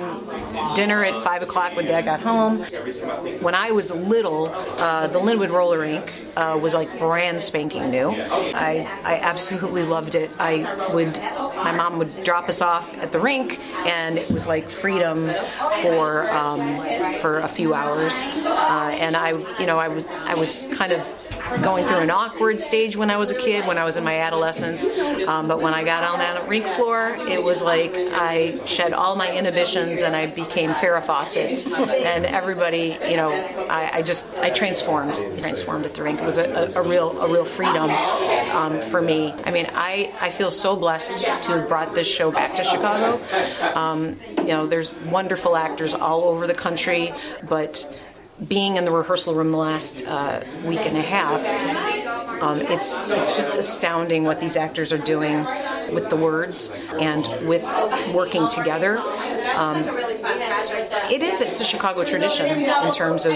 dinner 0.75 1.03
at 1.03 1.21
five 1.23 1.41
o'clock 1.41 1.75
when 1.75 1.85
dad 1.85 2.05
got 2.05 2.19
home. 2.19 2.59
When 3.41 3.55
I 3.55 3.71
was 3.71 3.91
little, 3.91 4.47
uh, 4.47 5.07
the 5.07 5.19
Lynwood 5.19 5.49
roller 5.49 5.79
rink 5.79 6.23
uh, 6.35 6.57
was 6.61 6.73
like 6.73 6.97
brand 6.97 7.41
spanking 7.41 7.89
new. 7.89 8.09
I, 8.09 8.87
I 9.03 9.19
absolutely 9.21 9.83
loved 9.83 10.15
it. 10.15 10.31
I 10.39 10.91
would, 10.93 11.17
my 11.63 11.71
mom 11.71 11.97
would 11.97 12.23
drop 12.23 12.49
us 12.49 12.61
off 12.61 12.97
at 12.97 13.11
the 13.11 13.19
rink, 13.19 13.59
and 13.85 14.17
it 14.17 14.29
was 14.31 14.47
like 14.47 14.69
freedom 14.69 15.29
for 15.81 16.29
um, 16.31 16.79
for 17.19 17.39
a 17.39 17.47
few 17.47 17.73
hours. 17.73 18.13
Uh, 18.15 18.95
and 18.99 19.15
I, 19.15 19.31
you 19.59 19.65
know, 19.65 19.77
I 19.77 19.87
was 19.87 20.07
I 20.07 20.33
was 20.35 20.67
kind 20.73 20.91
of 20.91 21.01
going 21.61 21.85
through 21.85 21.99
an 21.99 22.09
awkward 22.09 22.61
stage 22.61 22.95
when 22.95 23.09
I 23.09 23.17
was 23.17 23.31
a 23.31 23.35
kid, 23.35 23.65
when 23.65 23.77
I 23.77 23.83
was 23.83 23.97
in 23.97 24.03
my 24.03 24.19
adolescence. 24.19 24.85
Um, 25.27 25.47
but 25.47 25.61
when 25.61 25.73
I 25.73 25.83
got 25.83 26.03
on 26.03 26.19
that 26.19 26.47
rink 26.47 26.65
floor, 26.65 27.15
it 27.27 27.41
was 27.41 27.61
like 27.61 27.93
I 27.95 28.63
shed 28.65 28.93
all 28.93 29.15
my 29.15 29.35
inhibitions 29.35 30.01
and 30.01 30.15
I 30.15 30.27
became 30.27 30.71
Farrah 30.71 31.03
Fawcett. 31.03 31.65
And 32.05 32.25
everybody, 32.25 32.97
you 33.09 33.17
know, 33.17 33.31
I, 33.69 33.91
I 33.95 34.01
just 34.01 34.33
I 34.37 34.49
transformed, 34.49 35.15
transformed 35.39 35.85
at 35.85 35.93
the 35.93 36.03
rink. 36.03 36.19
It 36.19 36.25
was 36.25 36.37
a, 36.37 36.45
a, 36.45 36.81
a 36.81 36.87
real 36.87 37.19
a 37.21 37.31
real 37.31 37.45
freedom 37.45 37.89
um, 38.55 38.79
for 38.81 39.01
me. 39.01 39.33
I 39.45 39.51
mean, 39.51 39.67
I 39.73 40.13
I 40.19 40.29
feel 40.29 40.51
so 40.51 40.75
blessed 40.75 41.25
to 41.43 41.51
have 41.51 41.67
brought 41.67 41.93
this 41.93 42.07
show 42.07 42.31
back 42.31 42.55
to 42.55 42.63
Chicago. 42.63 43.21
Um, 43.75 44.17
you 44.37 44.51
know, 44.51 44.67
there's 44.67 44.93
wonderful 45.05 45.55
actors 45.55 45.93
all 45.93 46.25
over 46.25 46.47
the 46.47 46.53
country, 46.53 47.13
but 47.47 47.85
being 48.47 48.77
in 48.77 48.85
the 48.85 48.91
rehearsal 48.91 49.33
room 49.33 49.51
the 49.51 49.57
last 49.57 50.05
uh, 50.07 50.41
week 50.65 50.81
and 50.81 50.97
a 50.97 51.01
half, 51.01 51.41
um, 52.41 52.59
it's 52.61 53.07
it's 53.09 53.37
just 53.37 53.57
astounding 53.57 54.25
what 54.25 54.39
these 54.39 54.57
actors 54.57 54.91
are 54.91 54.97
doing 54.97 55.45
with 55.93 56.09
the 56.09 56.15
words 56.15 56.71
and 56.99 57.25
with 57.47 57.63
working 58.13 58.47
together. 58.49 58.97
Um, 59.55 59.83
it 60.69 61.21
is 61.21 61.41
it's 61.41 61.61
a 61.61 61.65
Chicago 61.65 62.03
tradition 62.03 62.47
in 62.47 62.91
terms 62.91 63.25
of, 63.25 63.33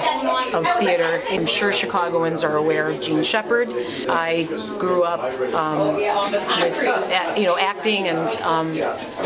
of 0.54 0.68
theater. 0.78 1.22
I'm 1.30 1.46
sure 1.46 1.72
Chicagoans 1.72 2.44
are 2.44 2.58
aware 2.58 2.90
of 2.90 3.02
Jean 3.02 3.24
Shepherd. 3.24 3.70
I 4.10 4.44
grew 4.80 5.04
up 5.04 5.20
um, 5.54 5.96
with 5.96 7.38
you 7.38 7.46
know 7.46 7.58
acting 7.58 8.08
and 8.08 8.42
um, 8.42 8.78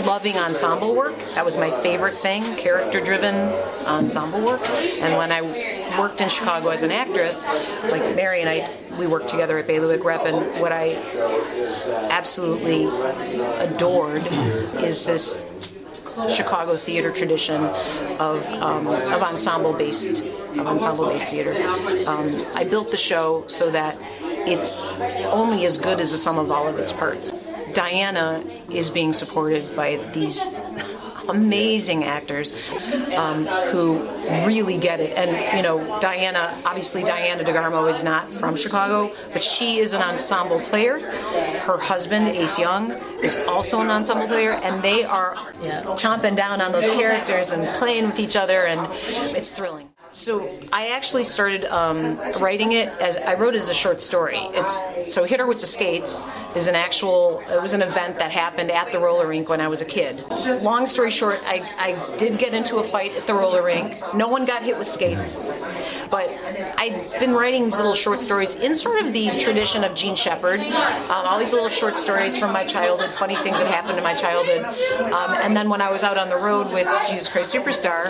loving 0.05 0.37
ensemble 0.37 0.95
work. 0.95 1.17
That 1.35 1.45
was 1.45 1.57
my 1.57 1.69
favorite 1.69 2.15
thing, 2.15 2.43
character-driven 2.55 3.35
ensemble 3.85 4.41
work. 4.45 4.67
And 4.99 5.17
when 5.17 5.31
I 5.31 5.41
worked 5.99 6.21
in 6.21 6.29
Chicago 6.29 6.69
as 6.69 6.83
an 6.83 6.91
actress, 6.91 7.45
like 7.91 8.15
Mary 8.15 8.41
and 8.41 8.49
I, 8.49 8.69
we 8.97 9.07
worked 9.07 9.29
together 9.29 9.57
at 9.57 9.67
Bailiwick 9.67 10.03
Rep, 10.03 10.25
and 10.25 10.61
what 10.61 10.71
I 10.71 10.95
absolutely 12.09 12.85
adored 13.59 14.25
is 14.83 15.05
this 15.05 15.45
Chicago 16.29 16.75
theater 16.75 17.11
tradition 17.11 17.63
of, 18.19 18.45
um, 18.61 18.87
of 18.87 19.23
ensemble 19.23 19.73
based 19.73 20.23
of 20.23 20.67
ensemble 20.67 21.07
based 21.07 21.29
theater. 21.29 21.51
Um, 22.07 22.45
I 22.55 22.63
built 22.63 22.91
the 22.91 22.97
show 22.97 23.45
so 23.47 23.71
that 23.71 23.97
it's 24.45 24.83
only 25.31 25.65
as 25.65 25.77
good 25.77 25.99
as 25.99 26.11
the 26.11 26.17
sum 26.17 26.37
of 26.37 26.51
all 26.51 26.67
of 26.67 26.77
its 26.77 26.91
parts. 26.91 27.47
Diana 27.73 28.43
is 28.69 28.89
being 28.89 29.13
supported 29.13 29.75
by 29.75 29.97
these 30.13 30.53
amazing 31.29 32.03
actors 32.03 32.53
um, 33.15 33.45
who 33.71 34.03
really 34.45 34.77
get 34.77 34.99
it. 34.99 35.17
And, 35.17 35.57
you 35.57 35.63
know, 35.63 35.99
Diana, 35.99 36.61
obviously 36.65 37.03
Diana 37.03 37.43
DeGarmo 37.43 37.89
is 37.91 38.03
not 38.03 38.27
from 38.27 38.55
Chicago, 38.55 39.11
but 39.31 39.43
she 39.43 39.79
is 39.79 39.93
an 39.93 40.01
ensemble 40.01 40.59
player. 40.59 40.99
Her 40.99 41.77
husband, 41.77 42.27
Ace 42.29 42.59
Young, 42.59 42.91
is 43.23 43.47
also 43.47 43.79
an 43.79 43.89
ensemble 43.89 44.27
player, 44.27 44.51
and 44.51 44.81
they 44.83 45.03
are 45.03 45.35
chomping 45.95 46.35
down 46.35 46.61
on 46.61 46.71
those 46.71 46.89
characters 46.89 47.51
and 47.51 47.65
playing 47.77 48.05
with 48.05 48.19
each 48.19 48.35
other, 48.35 48.65
and 48.65 48.79
it's 49.35 49.51
thrilling. 49.51 49.92
So 50.13 50.47
I 50.71 50.89
actually 50.89 51.23
started 51.23 51.65
um, 51.65 52.17
writing 52.39 52.73
it 52.73 52.89
as 52.99 53.17
I 53.17 53.33
wrote 53.33 53.55
it 53.55 53.61
as 53.61 53.69
a 53.69 53.73
short 53.73 53.99
story. 53.99 54.37
It's 54.37 55.11
so 55.11 55.23
hit 55.23 55.39
her 55.39 55.47
with 55.47 55.59
the 55.59 55.67
skates 55.67 56.21
is 56.55 56.67
an 56.67 56.75
actual. 56.75 57.41
It 57.51 57.61
was 57.61 57.73
an 57.73 57.81
event 57.81 58.17
that 58.19 58.31
happened 58.31 58.71
at 58.71 58.91
the 58.91 58.99
roller 58.99 59.27
rink 59.27 59.49
when 59.49 59.59
I 59.59 59.67
was 59.67 59.81
a 59.81 59.85
kid. 59.85 60.23
Long 60.61 60.85
story 60.87 61.09
short, 61.09 61.39
I, 61.45 61.61
I 61.79 62.17
did 62.17 62.37
get 62.37 62.53
into 62.53 62.77
a 62.77 62.83
fight 62.83 63.15
at 63.15 63.27
the 63.27 63.33
roller 63.33 63.63
rink. 63.63 63.99
No 64.13 64.27
one 64.27 64.45
got 64.45 64.63
hit 64.63 64.77
with 64.77 64.87
skates, 64.87 65.35
but 66.09 66.29
I've 66.77 67.19
been 67.19 67.33
writing 67.33 67.65
these 67.65 67.77
little 67.77 67.95
short 67.95 68.21
stories 68.21 68.55
in 68.55 68.75
sort 68.75 69.03
of 69.03 69.13
the 69.13 69.29
tradition 69.39 69.83
of 69.83 69.95
Jean 69.95 70.15
Shepherd. 70.15 70.59
Um, 70.59 71.25
all 71.25 71.39
these 71.39 71.53
little 71.53 71.69
short 71.69 71.97
stories 71.97 72.37
from 72.37 72.53
my 72.53 72.63
childhood, 72.65 73.11
funny 73.11 73.35
things 73.35 73.57
that 73.57 73.67
happened 73.67 73.97
in 73.97 74.03
my 74.03 74.15
childhood, 74.15 74.63
um, 75.11 75.31
and 75.41 75.57
then 75.57 75.69
when 75.69 75.81
I 75.81 75.91
was 75.91 76.03
out 76.03 76.17
on 76.17 76.29
the 76.29 76.37
road 76.37 76.71
with 76.71 76.87
Jesus 77.09 77.29
Christ 77.29 77.53
Superstar, 77.53 78.07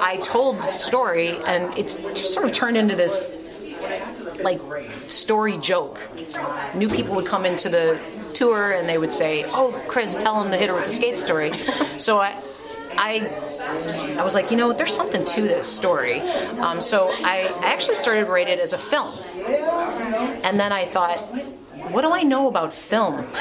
I 0.00 0.16
told 0.18 0.58
the 0.58 0.68
story 0.68 1.36
and 1.46 1.76
it's 1.76 1.94
just 1.94 2.32
sort 2.34 2.46
of 2.46 2.52
turned 2.52 2.76
into 2.76 2.96
this 2.96 3.36
like 4.42 4.60
story 5.08 5.56
joke. 5.58 6.00
New 6.74 6.88
people 6.88 7.14
would 7.14 7.26
come 7.26 7.46
into 7.46 7.68
the 7.68 8.00
tour 8.34 8.72
and 8.72 8.88
they 8.88 8.98
would 8.98 9.12
say, 9.12 9.44
"Oh, 9.48 9.80
Chris, 9.88 10.16
tell 10.16 10.42
them 10.42 10.50
the 10.50 10.56
hitter 10.56 10.74
with 10.74 10.84
the 10.84 10.92
skate 10.92 11.18
story." 11.18 11.52
So 11.98 12.18
I. 12.18 12.40
I, 12.94 13.26
I 14.18 14.22
was 14.22 14.34
like, 14.34 14.50
you 14.50 14.56
know, 14.58 14.74
there's 14.74 14.94
something 14.94 15.24
to 15.24 15.40
this 15.40 15.66
story. 15.66 16.20
Um, 16.60 16.82
so 16.82 17.08
I, 17.10 17.50
I 17.62 17.72
actually 17.72 17.94
started 17.94 18.28
writing 18.28 18.52
it 18.52 18.60
as 18.60 18.74
a 18.74 18.78
film. 18.78 19.10
And 20.44 20.60
then 20.60 20.72
I 20.72 20.84
thought, 20.84 21.18
what 21.90 22.02
do 22.02 22.12
I 22.12 22.22
know 22.22 22.48
about 22.48 22.72
film? 22.72 23.24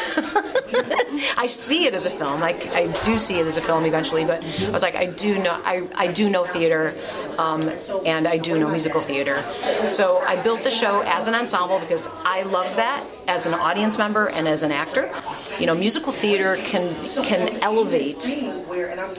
I 1.37 1.45
see 1.47 1.85
it 1.85 1.93
as 1.93 2.05
a 2.05 2.09
film. 2.09 2.41
I, 2.41 2.53
I 2.73 2.87
do 3.03 3.17
see 3.17 3.39
it 3.39 3.45
as 3.45 3.57
a 3.57 3.61
film 3.61 3.85
eventually, 3.85 4.25
but 4.25 4.43
I 4.43 4.71
was 4.71 4.81
like, 4.81 4.95
I 4.95 5.05
do 5.05 5.41
know, 5.41 5.61
I, 5.63 5.87
I 5.95 6.11
do 6.11 6.29
know 6.29 6.45
theater, 6.45 6.93
um, 7.37 7.69
and 8.05 8.27
I 8.27 8.37
do 8.37 8.59
know 8.59 8.69
musical 8.69 9.01
theater. 9.01 9.41
So 9.87 10.19
I 10.19 10.41
built 10.41 10.63
the 10.63 10.71
show 10.71 11.01
as 11.05 11.27
an 11.27 11.35
ensemble 11.35 11.79
because 11.79 12.07
I 12.23 12.43
love 12.43 12.75
that 12.75 13.05
as 13.27 13.45
an 13.45 13.53
audience 13.53 13.97
member 13.97 14.27
and 14.27 14.47
as 14.47 14.63
an 14.63 14.71
actor. 14.71 15.11
You 15.59 15.65
know, 15.67 15.75
musical 15.75 16.11
theater 16.11 16.55
can 16.57 16.95
can 17.23 17.61
elevate 17.61 18.23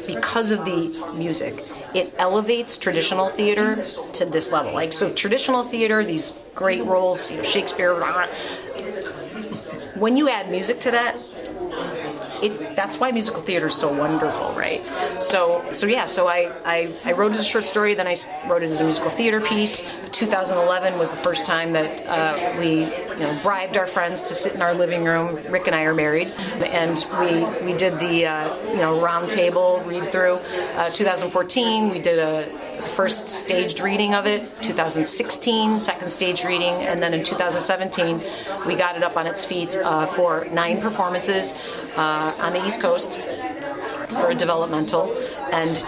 because 0.06 0.50
of 0.52 0.64
the 0.64 1.12
music. 1.16 1.62
It 1.94 2.14
elevates 2.18 2.78
traditional 2.78 3.28
theater 3.28 3.76
to 4.14 4.24
this 4.24 4.52
level. 4.52 4.72
Like 4.74 4.92
so, 4.92 5.12
traditional 5.12 5.62
theater, 5.62 6.04
these 6.04 6.32
great 6.54 6.84
roles, 6.84 7.30
you 7.30 7.38
know, 7.38 7.44
Shakespeare. 7.44 7.94
blah. 7.94 8.26
When 10.02 10.16
you 10.16 10.28
add 10.28 10.50
music 10.50 10.80
to 10.80 10.90
that, 10.90 11.14
it, 12.42 12.74
that's 12.74 12.98
why 12.98 13.12
musical 13.12 13.40
theater 13.40 13.68
is 13.68 13.76
so 13.76 13.96
wonderful, 13.96 14.50
right? 14.54 14.82
So, 15.22 15.62
so 15.72 15.86
yeah, 15.86 16.06
so 16.06 16.26
I, 16.26 16.50
I, 16.66 16.98
I 17.04 17.12
wrote 17.12 17.30
it 17.30 17.34
as 17.34 17.42
a 17.42 17.44
short 17.44 17.62
story, 17.62 17.94
then 17.94 18.08
I 18.08 18.16
wrote 18.48 18.64
it 18.64 18.70
as 18.70 18.80
a 18.80 18.82
musical 18.82 19.10
theater 19.10 19.40
piece. 19.40 20.00
2011 20.10 20.98
was 20.98 21.12
the 21.12 21.18
first 21.18 21.46
time 21.46 21.72
that 21.74 22.04
uh, 22.08 22.58
we, 22.58 22.80
you 22.80 23.18
know, 23.20 23.40
bribed 23.44 23.76
our 23.76 23.86
friends 23.86 24.24
to 24.24 24.34
sit 24.34 24.56
in 24.56 24.60
our 24.60 24.74
living 24.74 25.04
room. 25.04 25.38
Rick 25.48 25.68
and 25.68 25.76
I 25.76 25.84
are 25.84 25.94
married, 25.94 26.26
and 26.64 27.06
we 27.20 27.64
we 27.64 27.78
did 27.78 27.96
the 28.00 28.26
uh, 28.26 28.70
you 28.70 28.78
know 28.78 29.00
round 29.00 29.30
table 29.30 29.80
read 29.86 30.02
through. 30.02 30.40
Uh, 30.74 30.90
2014, 30.90 31.90
we 31.90 32.00
did 32.00 32.18
a 32.18 32.44
first 32.86 33.28
staged 33.28 33.80
reading 33.80 34.14
of 34.14 34.26
it. 34.26 34.42
2016, 34.62 35.80
second 35.80 36.10
stage 36.10 36.44
reading, 36.44 36.74
and 36.74 37.02
then 37.02 37.14
in 37.14 37.22
2017, 37.22 38.20
we 38.66 38.74
got 38.74 38.96
it 38.96 39.02
up 39.02 39.16
on 39.16 39.26
its 39.26 39.44
feet 39.44 39.76
uh, 39.76 40.06
for 40.06 40.46
nine 40.52 40.80
performances 40.80 41.54
uh, 41.96 42.34
on 42.40 42.52
the 42.52 42.64
East 42.66 42.80
Coast 42.80 43.18
for 44.20 44.30
a 44.30 44.34
developmental, 44.34 45.16
and 45.52 45.84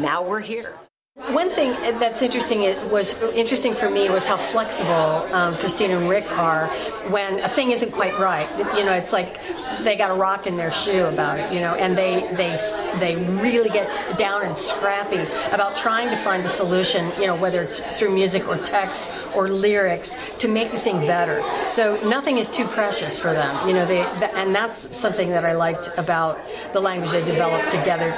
now 0.00 0.22
we're 0.22 0.40
here. 0.40 0.85
One 1.16 1.48
thing 1.48 1.70
that's 1.98 2.20
interesting 2.20 2.64
it 2.64 2.78
was 2.90 3.22
interesting 3.32 3.74
for 3.74 3.88
me 3.88 4.10
was 4.10 4.26
how 4.26 4.36
flexible 4.36 4.90
um, 5.34 5.54
Christine 5.54 5.92
and 5.92 6.10
Rick 6.10 6.30
are 6.38 6.66
when 7.08 7.40
a 7.40 7.48
thing 7.48 7.70
isn't 7.70 7.90
quite 7.90 8.18
right. 8.18 8.46
You 8.76 8.84
know, 8.84 8.92
it's 8.92 9.14
like 9.14 9.40
they 9.82 9.96
got 9.96 10.10
a 10.10 10.14
rock 10.14 10.46
in 10.46 10.58
their 10.58 10.70
shoe 10.70 11.06
about 11.06 11.40
it. 11.40 11.50
You 11.50 11.60
know, 11.60 11.74
and 11.74 11.96
they 11.96 12.28
they 12.34 12.58
they 12.98 13.16
really 13.40 13.70
get 13.70 14.18
down 14.18 14.42
and 14.42 14.54
scrappy 14.54 15.20
about 15.54 15.74
trying 15.74 16.10
to 16.10 16.18
find 16.18 16.44
a 16.44 16.50
solution. 16.50 17.10
You 17.18 17.28
know, 17.28 17.36
whether 17.36 17.62
it's 17.62 17.80
through 17.98 18.14
music 18.14 18.46
or 18.46 18.58
text 18.58 19.08
or 19.34 19.48
lyrics 19.48 20.18
to 20.40 20.48
make 20.48 20.70
the 20.70 20.78
thing 20.78 20.98
better. 21.06 21.42
So 21.66 21.98
nothing 22.06 22.36
is 22.36 22.50
too 22.50 22.66
precious 22.66 23.18
for 23.18 23.32
them. 23.32 23.66
You 23.66 23.74
know, 23.74 23.86
they 23.86 24.04
th- 24.18 24.32
and 24.34 24.54
that's 24.54 24.94
something 24.94 25.30
that 25.30 25.46
I 25.46 25.54
liked 25.54 25.90
about 25.96 26.38
the 26.74 26.80
language 26.80 27.12
they 27.12 27.24
developed 27.24 27.70
together. 27.70 28.10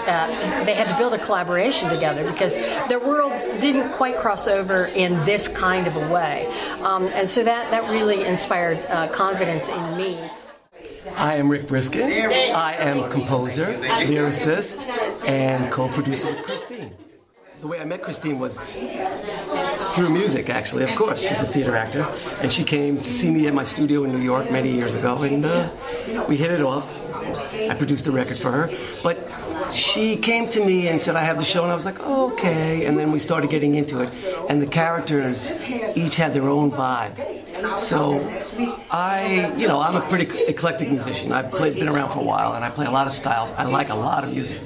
They 0.65 0.75
had 0.75 0.89
to 0.89 0.97
build 0.99 1.15
a 1.15 1.19
collaboration 1.19 1.89
together 1.89 2.29
because 2.29 2.59
their 2.89 3.01
worlds 3.01 3.49
didn't 3.61 3.93
quite 3.93 4.17
cross 4.17 4.49
over 4.49 4.87
in 4.87 5.15
this 5.25 5.49
kind 5.49 5.87
of 5.87 5.97
a 5.97 6.09
way, 6.13 6.47
um, 6.83 7.07
and 7.09 7.29
so 7.29 7.45
that 7.45 7.71
that 7.71 7.91
really 7.91 8.25
inspired 8.25 8.79
uh, 8.89 9.09
confidence 9.09 9.69
in 9.69 9.97
me. 9.97 10.19
I 11.17 11.35
am 11.35 11.49
Rick 11.49 11.63
Briskin. 11.63 12.11
I 12.55 12.75
am 12.75 13.01
a 13.01 13.09
composer, 13.09 13.67
lyricist, 14.07 14.87
and 15.27 15.73
co-producer 15.73 16.29
with 16.29 16.43
Christine. 16.43 16.93
The 17.61 17.67
way 17.67 17.81
I 17.81 17.85
met 17.85 18.03
Christine 18.03 18.39
was 18.39 18.79
through 19.95 20.11
music, 20.11 20.49
actually. 20.49 20.85
Of 20.85 20.95
course, 20.95 21.21
she's 21.21 21.41
a 21.41 21.47
theater 21.47 21.75
actor, 21.75 22.07
and 22.41 22.53
she 22.53 22.63
came 22.63 22.99
to 22.99 23.05
see 23.05 23.31
me 23.31 23.49
at 23.49 23.55
my 23.55 23.65
studio 23.65 24.05
in 24.05 24.13
New 24.13 24.21
York 24.21 24.53
many 24.53 24.71
years 24.71 24.95
ago, 24.95 25.23
and 25.23 25.45
uh, 25.45 25.69
we 26.29 26.37
hit 26.37 26.53
it 26.53 26.61
off. 26.61 27.05
I 27.69 27.75
produced 27.75 28.07
a 28.07 28.13
record 28.13 28.39
for 28.39 28.53
her, 28.53 28.69
but 29.03 29.28
she 29.73 30.17
came 30.17 30.49
to 30.51 30.65
me 30.65 30.89
and 30.89 31.01
said, 31.01 31.17
"I 31.17 31.25
have 31.25 31.39
the 31.39 31.45
show," 31.45 31.63
and 31.63 31.73
I 31.73 31.75
was 31.75 31.85
like, 31.85 31.99
oh, 32.01 32.33
"Okay." 32.33 32.87
And 32.87 32.99
then 32.99 33.13
we 33.13 33.19
started 33.19 33.51
getting 33.51 33.75
into 33.75 34.01
it, 34.01 34.11
and 34.49 34.61
the 34.63 34.67
characters 34.67 35.61
each 35.97 36.17
had 36.17 36.35
their 36.35 36.49
own 36.49 36.71
vibe. 36.71 37.17
So 37.77 38.21
I, 38.91 39.53
you 39.57 39.67
know, 39.67 39.81
I'm 39.81 39.97
a 39.97 40.01
pretty 40.01 40.27
eclectic 40.45 40.89
musician. 40.89 41.33
I've 41.33 41.51
played, 41.51 41.75
been 41.75 41.89
around 41.89 42.11
for 42.11 42.21
a 42.21 42.25
while, 42.25 42.53
and 42.55 42.65
I 42.65 42.71
play 42.71 42.87
a 42.87 42.91
lot 42.91 43.07
of 43.07 43.13
styles. 43.13 43.51
I 43.53 43.65
like 43.65 43.89
a 43.91 43.95
lot 43.95 44.25
of 44.25 44.33
music, 44.33 44.61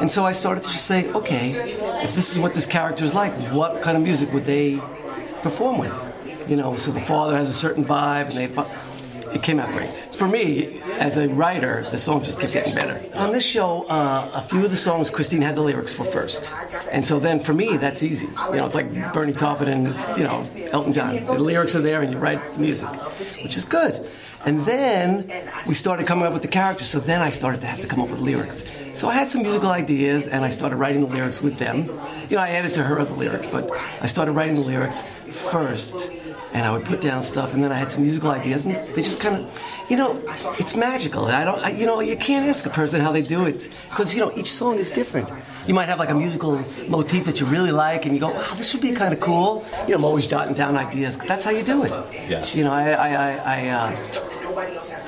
and 0.00 0.10
so 0.12 0.24
I 0.24 0.32
started 0.32 0.64
to 0.64 0.70
say, 0.70 1.10
okay, 1.12 1.52
if 2.02 2.14
this 2.14 2.32
is 2.32 2.38
what 2.38 2.54
this 2.54 2.66
character 2.66 3.04
is 3.04 3.14
like, 3.14 3.32
what 3.52 3.82
kind 3.82 3.96
of 3.96 4.02
music 4.02 4.32
would 4.32 4.44
they 4.44 4.78
perform 5.42 5.78
with? 5.78 5.94
You 6.48 6.56
know, 6.56 6.76
so 6.76 6.92
the 6.92 7.00
father 7.00 7.34
has 7.36 7.48
a 7.48 7.54
certain 7.54 7.84
vibe, 7.84 8.28
and 8.30 8.36
they. 8.36 8.48
It 9.34 9.42
came 9.42 9.58
out 9.58 9.68
great. 9.68 9.90
For 9.90 10.28
me, 10.28 10.80
as 10.98 11.16
a 11.18 11.28
writer, 11.28 11.86
the 11.90 11.98
songs 11.98 12.26
just 12.26 12.40
kept 12.40 12.52
getting 12.52 12.74
better. 12.74 13.00
On 13.18 13.32
this 13.32 13.44
show, 13.44 13.86
uh, 13.88 14.30
a 14.34 14.40
few 14.40 14.64
of 14.64 14.70
the 14.70 14.76
songs 14.76 15.10
Christine 15.10 15.42
had 15.42 15.56
the 15.56 15.62
lyrics 15.62 15.92
for 15.92 16.04
first. 16.04 16.52
And 16.90 17.04
so 17.04 17.18
then 17.18 17.40
for 17.40 17.52
me, 17.52 17.76
that's 17.76 18.02
easy. 18.02 18.26
You 18.26 18.56
know, 18.56 18.66
it's 18.66 18.74
like 18.74 19.12
Bernie 19.12 19.32
Taupin 19.32 19.68
and, 19.68 19.86
you 20.18 20.24
know, 20.24 20.46
Elton 20.72 20.92
John. 20.92 21.14
The 21.24 21.34
lyrics 21.34 21.74
are 21.74 21.80
there 21.80 22.02
and 22.02 22.12
you 22.12 22.18
write 22.18 22.40
the 22.52 22.58
music, 22.60 22.88
which 23.42 23.56
is 23.56 23.64
good. 23.64 24.08
And 24.44 24.60
then 24.60 25.28
we 25.66 25.74
started 25.74 26.06
coming 26.06 26.24
up 26.24 26.32
with 26.32 26.42
the 26.42 26.48
characters, 26.48 26.86
so 26.86 27.00
then 27.00 27.20
I 27.20 27.30
started 27.30 27.60
to 27.62 27.66
have 27.66 27.80
to 27.80 27.88
come 27.88 28.00
up 28.00 28.10
with 28.10 28.20
lyrics. 28.20 28.64
So 28.94 29.08
I 29.08 29.14
had 29.14 29.28
some 29.28 29.42
musical 29.42 29.70
ideas 29.70 30.28
and 30.28 30.44
I 30.44 30.50
started 30.50 30.76
writing 30.76 31.00
the 31.00 31.08
lyrics 31.08 31.42
with 31.42 31.58
them. 31.58 31.88
You 32.28 32.36
know, 32.36 32.42
I 32.42 32.50
added 32.50 32.72
to 32.74 32.82
her 32.84 33.00
other 33.00 33.14
lyrics, 33.14 33.48
but 33.48 33.70
I 34.00 34.06
started 34.06 34.32
writing 34.32 34.54
the 34.54 34.60
lyrics 34.60 35.02
first 35.02 36.10
and 36.52 36.64
I 36.64 36.72
would 36.72 36.84
put 36.84 37.00
down 37.00 37.22
stuff, 37.22 37.54
and 37.54 37.62
then 37.62 37.72
I 37.72 37.78
had 37.78 37.90
some 37.90 38.02
musical 38.02 38.30
ideas, 38.30 38.66
and 38.66 38.74
they 38.94 39.02
just 39.02 39.20
kind 39.20 39.36
of, 39.36 39.42
you 39.90 39.96
know, 39.96 40.20
it's 40.58 40.76
magical. 40.76 41.26
I 41.26 41.44
don't, 41.44 41.60
I, 41.60 41.70
you 41.70 41.86
know, 41.86 42.00
you 42.00 42.16
can't 42.16 42.48
ask 42.48 42.66
a 42.66 42.70
person 42.70 43.00
how 43.00 43.12
they 43.12 43.22
do 43.22 43.46
it 43.46 43.68
because 43.90 44.14
you 44.14 44.20
know 44.20 44.32
each 44.36 44.50
song 44.50 44.76
is 44.76 44.90
different. 44.90 45.28
You 45.66 45.74
might 45.74 45.88
have 45.88 45.98
like 45.98 46.10
a 46.10 46.14
musical 46.14 46.52
motif 46.88 47.24
that 47.24 47.40
you 47.40 47.46
really 47.46 47.72
like, 47.72 48.06
and 48.06 48.14
you 48.14 48.20
go, 48.20 48.30
"Wow, 48.30 48.54
this 48.56 48.72
would 48.72 48.82
be 48.82 48.92
kind 48.92 49.12
of 49.12 49.20
cool." 49.20 49.64
You 49.86 49.92
know, 49.92 49.98
I'm 49.98 50.04
always 50.04 50.26
jotting 50.26 50.54
down 50.54 50.76
ideas 50.76 51.14
because 51.16 51.28
that's 51.28 51.44
how 51.44 51.50
you 51.50 51.62
do 51.64 51.84
it. 51.84 51.92
Yeah. 52.28 52.44
You 52.54 52.64
know, 52.64 52.72
I, 52.72 52.90
I, 52.90 53.08
I, 53.08 53.30
I, 53.56 53.68
uh, 53.68 53.96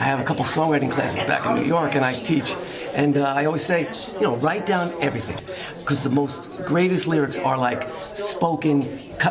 I 0.00 0.04
have 0.04 0.20
a 0.20 0.24
couple 0.24 0.44
songwriting 0.44 0.90
classes 0.90 1.22
back 1.24 1.46
in 1.46 1.54
New 1.56 1.68
York, 1.68 1.94
and 1.94 2.04
I 2.04 2.12
teach. 2.12 2.54
And 2.98 3.16
uh, 3.16 3.32
I 3.32 3.44
always 3.44 3.64
say, 3.64 3.86
you 4.14 4.22
know, 4.22 4.34
write 4.38 4.66
down 4.66 4.92
everything, 5.00 5.38
because 5.78 6.02
the 6.02 6.10
most 6.10 6.64
greatest 6.66 7.06
lyrics 7.06 7.38
are 7.38 7.56
like 7.56 7.88
spoken, 7.98 8.82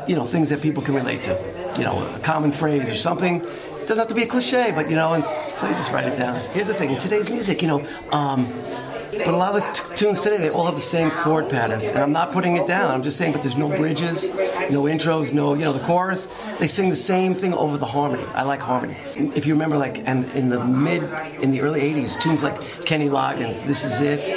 you 0.07 0.15
know, 0.15 0.23
things 0.23 0.47
that 0.51 0.61
people 0.61 0.81
can 0.81 0.95
relate 0.95 1.21
to. 1.23 1.33
You 1.77 1.83
know, 1.83 1.99
a 2.15 2.19
common 2.19 2.53
phrase 2.53 2.89
or 2.89 2.95
something. 2.95 3.41
It 3.41 3.81
doesn't 3.81 3.97
have 3.97 4.07
to 4.07 4.15
be 4.15 4.23
a 4.23 4.27
cliche, 4.27 4.71
but 4.73 4.89
you 4.89 4.95
know, 4.95 5.15
and 5.15 5.25
so 5.25 5.67
you 5.67 5.75
just 5.75 5.91
write 5.91 6.07
it 6.07 6.17
down. 6.17 6.39
Here's 6.53 6.67
the 6.67 6.73
thing: 6.73 6.91
in 6.91 6.97
today's 6.97 7.29
music, 7.29 7.61
you 7.61 7.67
know, 7.67 7.85
um, 8.13 8.45
but 9.25 9.33
a 9.33 9.37
lot 9.37 9.55
of 9.55 9.61
the 9.61 9.71
t- 9.73 9.95
tunes 9.95 10.21
today, 10.21 10.37
they 10.37 10.49
all 10.49 10.65
have 10.65 10.75
the 10.75 10.81
same 10.81 11.09
chord 11.11 11.49
patterns. 11.49 11.89
And 11.89 11.99
I'm 11.99 12.11
not 12.11 12.31
putting 12.31 12.57
it 12.57 12.67
down. 12.67 12.91
I'm 12.91 13.03
just 13.03 13.17
saying, 13.17 13.33
but 13.33 13.41
there's 13.41 13.57
no 13.57 13.69
bridges, 13.69 14.33
no 14.71 14.83
intros, 14.83 15.33
no, 15.33 15.53
you 15.53 15.61
know, 15.61 15.73
the 15.73 15.85
chorus. 15.85 16.27
They 16.59 16.67
sing 16.67 16.89
the 16.89 16.95
same 16.95 17.33
thing 17.33 17.53
over 17.53 17.77
the 17.77 17.85
harmony. 17.85 18.23
I 18.33 18.43
like 18.43 18.59
harmony. 18.59 18.95
If 19.15 19.45
you 19.45 19.53
remember, 19.53 19.77
like, 19.77 20.07
and 20.07 20.25
in 20.31 20.49
the 20.49 20.63
mid, 20.63 21.03
in 21.41 21.51
the 21.51 21.61
early 21.61 21.81
80s, 21.81 22.19
tunes 22.19 22.43
like 22.43 22.59
Kenny 22.85 23.09
Loggins, 23.09 23.65
This 23.65 23.83
Is 23.83 24.01
It, 24.01 24.27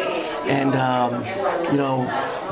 and, 0.47 0.75
um, 0.75 1.25
you 1.71 1.77
know, 1.77 2.07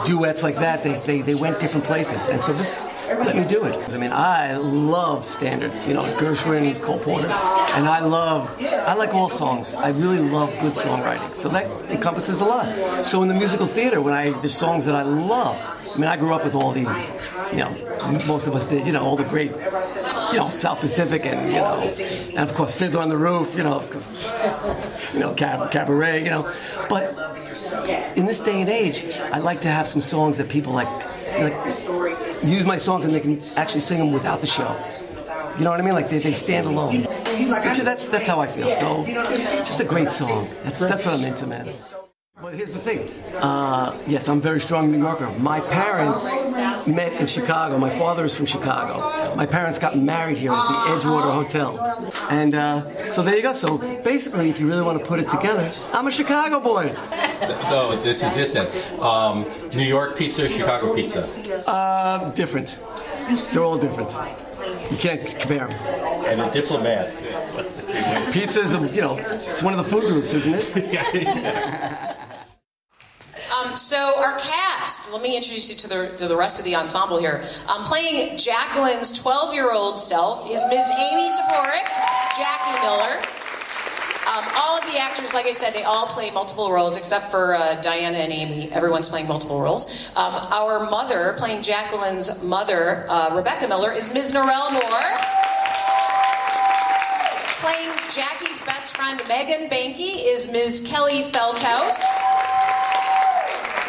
duets 0.04 0.42
like 0.42 0.56
that, 0.56 0.82
they, 0.82 0.98
they, 1.00 1.20
they 1.22 1.34
went 1.34 1.61
different 1.61 1.84
places. 1.84 2.28
And 2.28 2.42
so 2.42 2.52
this 2.52 2.88
let 3.08 3.37
me 3.37 3.44
do 3.46 3.64
it. 3.64 3.74
I 3.92 3.98
mean, 3.98 4.12
I 4.12 4.56
love 4.56 5.24
standards, 5.24 5.87
you 5.87 5.94
know, 5.94 6.04
Gershwin, 6.16 6.80
Cole 6.82 6.98
Porter, 6.98 7.28
and 7.28 7.87
I 7.88 8.00
love, 8.00 8.54
I 8.62 8.94
like 8.94 9.14
all 9.14 9.28
songs. 9.28 9.74
I 9.74 9.90
really 9.90 10.18
love 10.18 10.50
good 10.61 10.74
songwriting. 10.74 11.34
So 11.34 11.48
that 11.50 11.70
encompasses 11.90 12.40
a 12.40 12.44
lot. 12.44 13.06
So 13.06 13.22
in 13.22 13.28
the 13.28 13.34
musical 13.34 13.66
theater, 13.66 14.00
when 14.00 14.14
I, 14.14 14.30
there's 14.40 14.56
songs 14.56 14.84
that 14.87 14.94
I 14.94 15.02
love, 15.02 15.56
I 15.94 15.98
mean, 15.98 16.08
I 16.08 16.16
grew 16.16 16.34
up 16.34 16.44
with 16.44 16.54
all 16.54 16.72
the, 16.72 16.80
you 17.52 17.58
know, 17.58 18.20
most 18.26 18.46
of 18.46 18.54
us 18.54 18.66
did, 18.66 18.87
you 18.87 18.92
know, 18.92 19.02
all 19.02 19.16
the 19.16 19.24
great, 19.24 19.50
you 19.50 20.38
know, 20.38 20.48
South 20.50 20.80
Pacific 20.80 21.24
and, 21.24 21.50
you 21.50 21.58
know, 21.58 21.80
and 22.37 22.48
of 22.48 22.54
course 22.54 22.74
Fiddler 22.74 23.00
on 23.00 23.08
the 23.08 23.16
Roof, 23.16 23.54
you 23.56 23.62
know, 23.62 23.82
you 25.14 25.20
know, 25.20 25.34
cab- 25.34 25.70
cabaret, 25.70 26.24
you 26.24 26.30
know. 26.30 26.52
But 26.88 27.14
in 28.16 28.27
this 28.27 28.40
day 28.40 28.61
and 28.61 28.71
age, 28.71 29.16
I 29.33 29.38
like 29.38 29.61
to 29.62 29.68
have 29.68 29.88
some 29.88 30.01
songs 30.01 30.38
that 30.38 30.49
people 30.49 30.73
like, 30.73 30.88
like 31.38 31.55
use 32.44 32.64
my 32.64 32.77
songs 32.77 33.05
and 33.05 33.14
they 33.14 33.21
can 33.21 33.38
actually 33.57 33.81
sing 33.81 33.99
them 33.99 34.12
without 34.12 34.40
the 34.40 34.47
show. 34.47 34.75
You 35.59 35.64
know 35.64 35.71
what 35.71 35.81
I 35.81 35.83
mean? 35.83 35.94
Like 35.94 36.09
they, 36.09 36.18
they 36.18 36.35
stand 36.35 36.66
alone. 36.66 37.03
That's 37.03 38.09
that's 38.09 38.27
how 38.27 38.40
I 38.40 38.47
feel. 38.47 38.71
So 38.71 39.05
just 39.05 39.81
a 39.81 39.85
great 39.85 40.11
song. 40.11 40.49
That's 40.62 40.81
that's 40.81 41.05
what 41.05 41.18
I'm 41.18 41.25
into, 41.25 41.47
man. 41.47 41.66
But 42.40 42.55
here's 42.55 42.73
the 42.73 42.79
thing. 42.79 43.11
Uh, 43.42 43.97
yes, 44.07 44.29
I'm 44.29 44.40
very 44.40 44.61
strong 44.61 44.92
New 44.92 44.99
Yorker. 44.99 45.29
My 45.40 45.59
parents 45.61 46.29
met 46.88 47.20
in 47.20 47.27
Chicago. 47.27 47.79
My 47.79 47.90
father 47.90 48.24
is 48.24 48.35
from 48.35 48.46
Chicago. 48.46 49.35
My 49.35 49.46
parents 49.46 49.79
got 49.79 49.96
married 49.96 50.38
here 50.38 50.53
at 50.53 50.68
the 50.68 51.09
Edgewater 51.09 51.33
Hotel. 51.33 51.79
And 52.31 52.55
uh, 52.55 52.81
so 53.11 53.22
there 53.22 53.37
you 53.37 53.42
go. 53.42 53.53
So 53.53 53.79
basically, 54.03 54.51
if 54.51 54.59
you 54.61 54.66
really 54.66 54.83
want 54.83 54.98
to 54.98 55.05
put 55.05 55.20
it 55.20 55.29
together, 55.29 55.70
I'm 55.92 56.07
a 56.07 56.11
Chicago 56.11 56.61
boy. 56.61 56.94
No, 57.70 57.96
this 57.96 58.22
is 58.22 58.37
it 58.37 58.53
then. 58.53 58.66
Um, 59.01 59.44
New 59.74 59.85
York 59.85 60.16
pizza, 60.16 60.48
Chicago 60.48 60.94
pizza. 60.94 61.22
Uh, 61.68 62.31
different. 62.33 62.79
They're 63.53 63.62
all 63.62 63.79
different. 63.79 64.11
You 64.90 64.96
can't 64.96 65.20
compare 65.38 65.66
them. 65.66 66.24
And 66.27 66.40
a 66.40 66.51
diplomat. 66.51 67.09
Pizza 68.33 68.61
is, 68.61 68.74
a, 68.74 68.87
you 68.94 69.01
know, 69.01 69.16
it's 69.18 69.62
one 69.62 69.79
of 69.79 69.79
the 69.79 69.90
food 69.90 70.07
groups, 70.07 70.35
isn't 70.35 70.55
it? 70.55 70.92
yeah, 70.92 72.14
Um, 73.68 73.76
so 73.76 74.14
our 74.18 74.38
cast. 74.38 75.12
Let 75.12 75.20
me 75.20 75.37
introduce 75.37 75.68
you 75.68 75.76
to 75.76 75.88
the 75.88 76.09
to 76.16 76.28
the 76.28 76.37
rest 76.37 76.59
of 76.59 76.64
the 76.64 76.74
ensemble 76.74 77.18
here. 77.18 77.42
Um, 77.68 77.85
playing 77.85 78.38
Jacqueline's 78.38 79.12
12-year-old 79.20 79.98
self 79.98 80.50
is 80.50 80.64
Ms. 80.70 80.90
Amy 80.98 81.31
Toporek, 81.33 81.87
Jackie 82.37 82.81
Miller. 82.81 83.20
Um, 84.26 84.44
all 84.57 84.78
of 84.78 84.90
the 84.90 84.98
actors, 84.98 85.35
like 85.35 85.46
I 85.46 85.52
said, 85.52 85.74
they 85.74 85.83
all 85.83 86.07
play 86.07 86.31
multiple 86.31 86.70
roles 86.70 86.96
except 86.96 87.31
for 87.31 87.54
uh, 87.54 87.81
Diana 87.81 88.18
and 88.18 88.33
Amy. 88.33 88.70
Everyone's 88.72 89.09
playing 89.09 89.26
multiple 89.28 89.61
roles. 89.61 90.09
Um, 90.16 90.35
our 90.35 90.88
mother, 90.90 91.35
playing 91.37 91.62
Jacqueline's 91.62 92.42
mother, 92.42 93.07
uh, 93.09 93.35
Rebecca 93.35 93.68
Miller, 93.68 93.92
is 93.92 94.12
Ms. 94.12 94.33
Norelle 94.33 94.72
Moore. 94.72 95.18
Playing 97.61 97.90
Jackie's 98.09 98.62
best 98.62 98.96
friend, 98.96 99.20
Megan 99.28 99.68
Banky, 99.68 100.24
is 100.24 100.50
Ms. 100.50 100.87
Kelly 100.87 101.22
Feldhaus. 101.22 102.38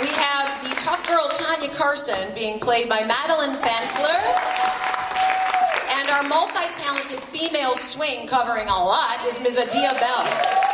We 0.02 0.08
have 0.08 0.64
the 0.64 0.76
tough 0.76 1.06
girl 1.08 1.30
Tanya 1.34 1.68
Carson 1.76 2.34
being 2.34 2.60
played 2.60 2.88
by 2.88 3.04
Madeline 3.04 3.56
Fensler. 3.56 4.16
And 5.92 6.10
our 6.10 6.24
multi 6.24 6.64
talented 6.72 7.20
female 7.20 7.76
swing 7.76 8.26
covering 8.26 8.70
a 8.70 8.74
lot 8.74 9.26
is 9.26 9.42
Ms. 9.42 9.60
Adia 9.60 9.92
Bell. 10.00 10.70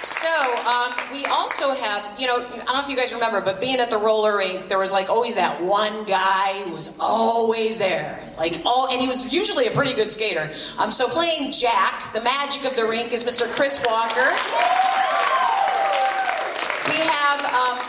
So, 0.00 0.28
um, 0.64 0.94
we 1.12 1.24
also 1.26 1.74
have, 1.74 2.18
you 2.18 2.26
know, 2.26 2.36
I 2.36 2.48
don't 2.48 2.66
know 2.68 2.80
if 2.80 2.88
you 2.88 2.96
guys 2.96 3.12
remember, 3.12 3.40
but 3.40 3.60
being 3.60 3.80
at 3.80 3.90
the 3.90 3.98
roller 3.98 4.38
rink, 4.38 4.68
there 4.68 4.78
was 4.78 4.92
like 4.92 5.10
always 5.10 5.34
that 5.34 5.60
one 5.60 6.04
guy 6.04 6.52
who 6.64 6.72
was 6.72 6.96
always 7.00 7.78
there. 7.78 8.22
Like, 8.38 8.62
all, 8.64 8.88
and 8.88 9.00
he 9.00 9.08
was 9.08 9.34
usually 9.34 9.66
a 9.66 9.72
pretty 9.72 9.92
good 9.92 10.10
skater. 10.10 10.52
Um, 10.78 10.90
so, 10.90 11.08
playing 11.08 11.50
Jack, 11.50 12.12
the 12.14 12.22
magic 12.22 12.64
of 12.64 12.76
the 12.76 12.86
rink, 12.86 13.12
is 13.12 13.24
Mr. 13.24 13.50
Chris 13.50 13.84
Walker. 13.84 14.99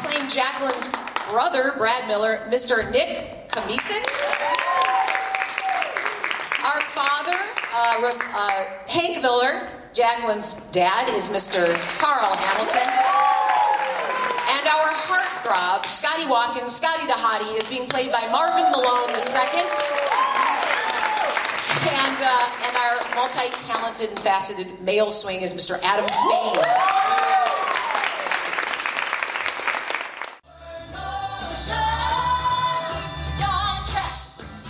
Playing 0.02 0.28
Jacqueline's 0.30 0.90
brother, 1.30 1.74
Brad 1.78 2.08
Miller, 2.08 2.40
Mr. 2.50 2.90
Nick 2.92 3.48
Kamisen. 3.50 4.02
Our 6.66 6.82
father, 6.82 7.38
uh, 7.72 8.12
uh, 8.34 8.66
Hank 8.90 9.22
Miller, 9.22 9.70
Jacqueline's 9.94 10.56
dad, 10.72 11.08
is 11.12 11.30
Mr. 11.30 11.68
Carl 12.00 12.36
Hamilton. 12.36 12.88
And 14.58 14.68
our 14.68 14.90
heartthrob, 14.90 15.86
Scotty 15.86 16.28
Watkins, 16.28 16.76
Scotty 16.76 17.06
the 17.06 17.14
Hottie, 17.14 17.56
is 17.56 17.68
being 17.68 17.88
played 17.88 18.12
by 18.12 18.28
Marvin 18.32 18.72
Malone 18.72 19.10
II. 19.10 19.62
And, 21.94 22.18
uh, 22.24 22.50
and 22.66 22.76
our 22.76 23.16
multi-talented 23.16 24.10
and 24.10 24.20
faceted 24.20 24.82
male 24.82 25.12
swing 25.12 25.42
is 25.42 25.54
Mr. 25.54 25.80
Adam 25.84 26.08
Fain. 26.08 27.21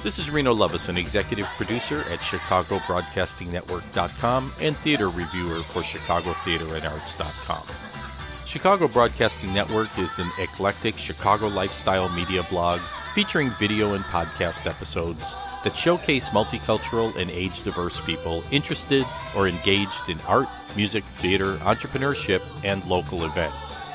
This 0.04 0.18
is 0.18 0.32
Reno 0.32 0.52
Lovison, 0.52 0.98
executive 0.98 1.46
producer 1.58 2.00
at 2.10 2.18
ChicagoBroadcastingNetwork.com 2.22 4.52
and 4.60 4.76
theater 4.78 5.10
reviewer 5.10 5.62
for 5.62 5.84
ChicagoTheaterAndArts.com. 5.84 8.44
Chicago 8.44 8.88
Broadcasting 8.88 9.54
Network 9.54 10.00
is 10.00 10.18
an 10.18 10.28
eclectic 10.40 10.98
Chicago 10.98 11.50
lifestyle 11.50 12.10
media 12.10 12.42
blog 12.50 12.80
featuring 13.14 13.52
video 13.52 13.94
and 13.94 14.04
podcast 14.06 14.66
episodes 14.66 15.36
that 15.64 15.78
showcase 15.78 16.30
multicultural 16.30 17.16
and 17.16 17.30
age 17.30 17.62
diverse 17.62 18.04
people 18.04 18.42
interested 18.50 19.06
or 19.38 19.48
engaged 19.48 20.10
in 20.10 20.18
art, 20.28 20.48
music, 20.76 21.04
theater, 21.04 21.58
entrepreneurship, 21.58 22.42
and 22.66 22.84
local 22.88 23.24
events. 23.24 23.88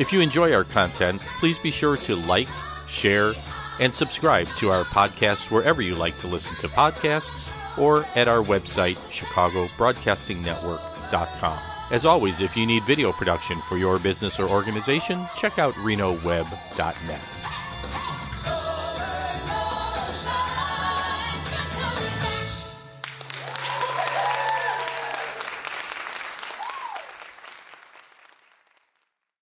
If 0.00 0.10
you 0.10 0.22
enjoy 0.22 0.54
our 0.54 0.64
content, 0.64 1.20
please 1.38 1.58
be 1.58 1.70
sure 1.70 1.98
to 1.98 2.16
like, 2.16 2.48
share, 2.88 3.34
and 3.80 3.94
subscribe 3.94 4.48
to 4.56 4.70
our 4.70 4.84
podcast 4.84 5.50
wherever 5.50 5.82
you 5.82 5.94
like 5.94 6.16
to 6.18 6.26
listen 6.26 6.56
to 6.56 6.68
podcasts 6.74 7.52
or 7.78 8.04
at 8.16 8.28
our 8.28 8.42
website, 8.42 8.96
ChicagoBroadcastingNetwork.com. 9.10 11.58
As 11.90 12.04
always, 12.04 12.40
if 12.40 12.54
you 12.56 12.66
need 12.66 12.82
video 12.82 13.12
production 13.12 13.58
for 13.62 13.78
your 13.78 13.98
business 13.98 14.38
or 14.38 14.46
organization, 14.48 15.24
check 15.36 15.58
out 15.58 15.72
RenoWeb.net. 15.74 17.37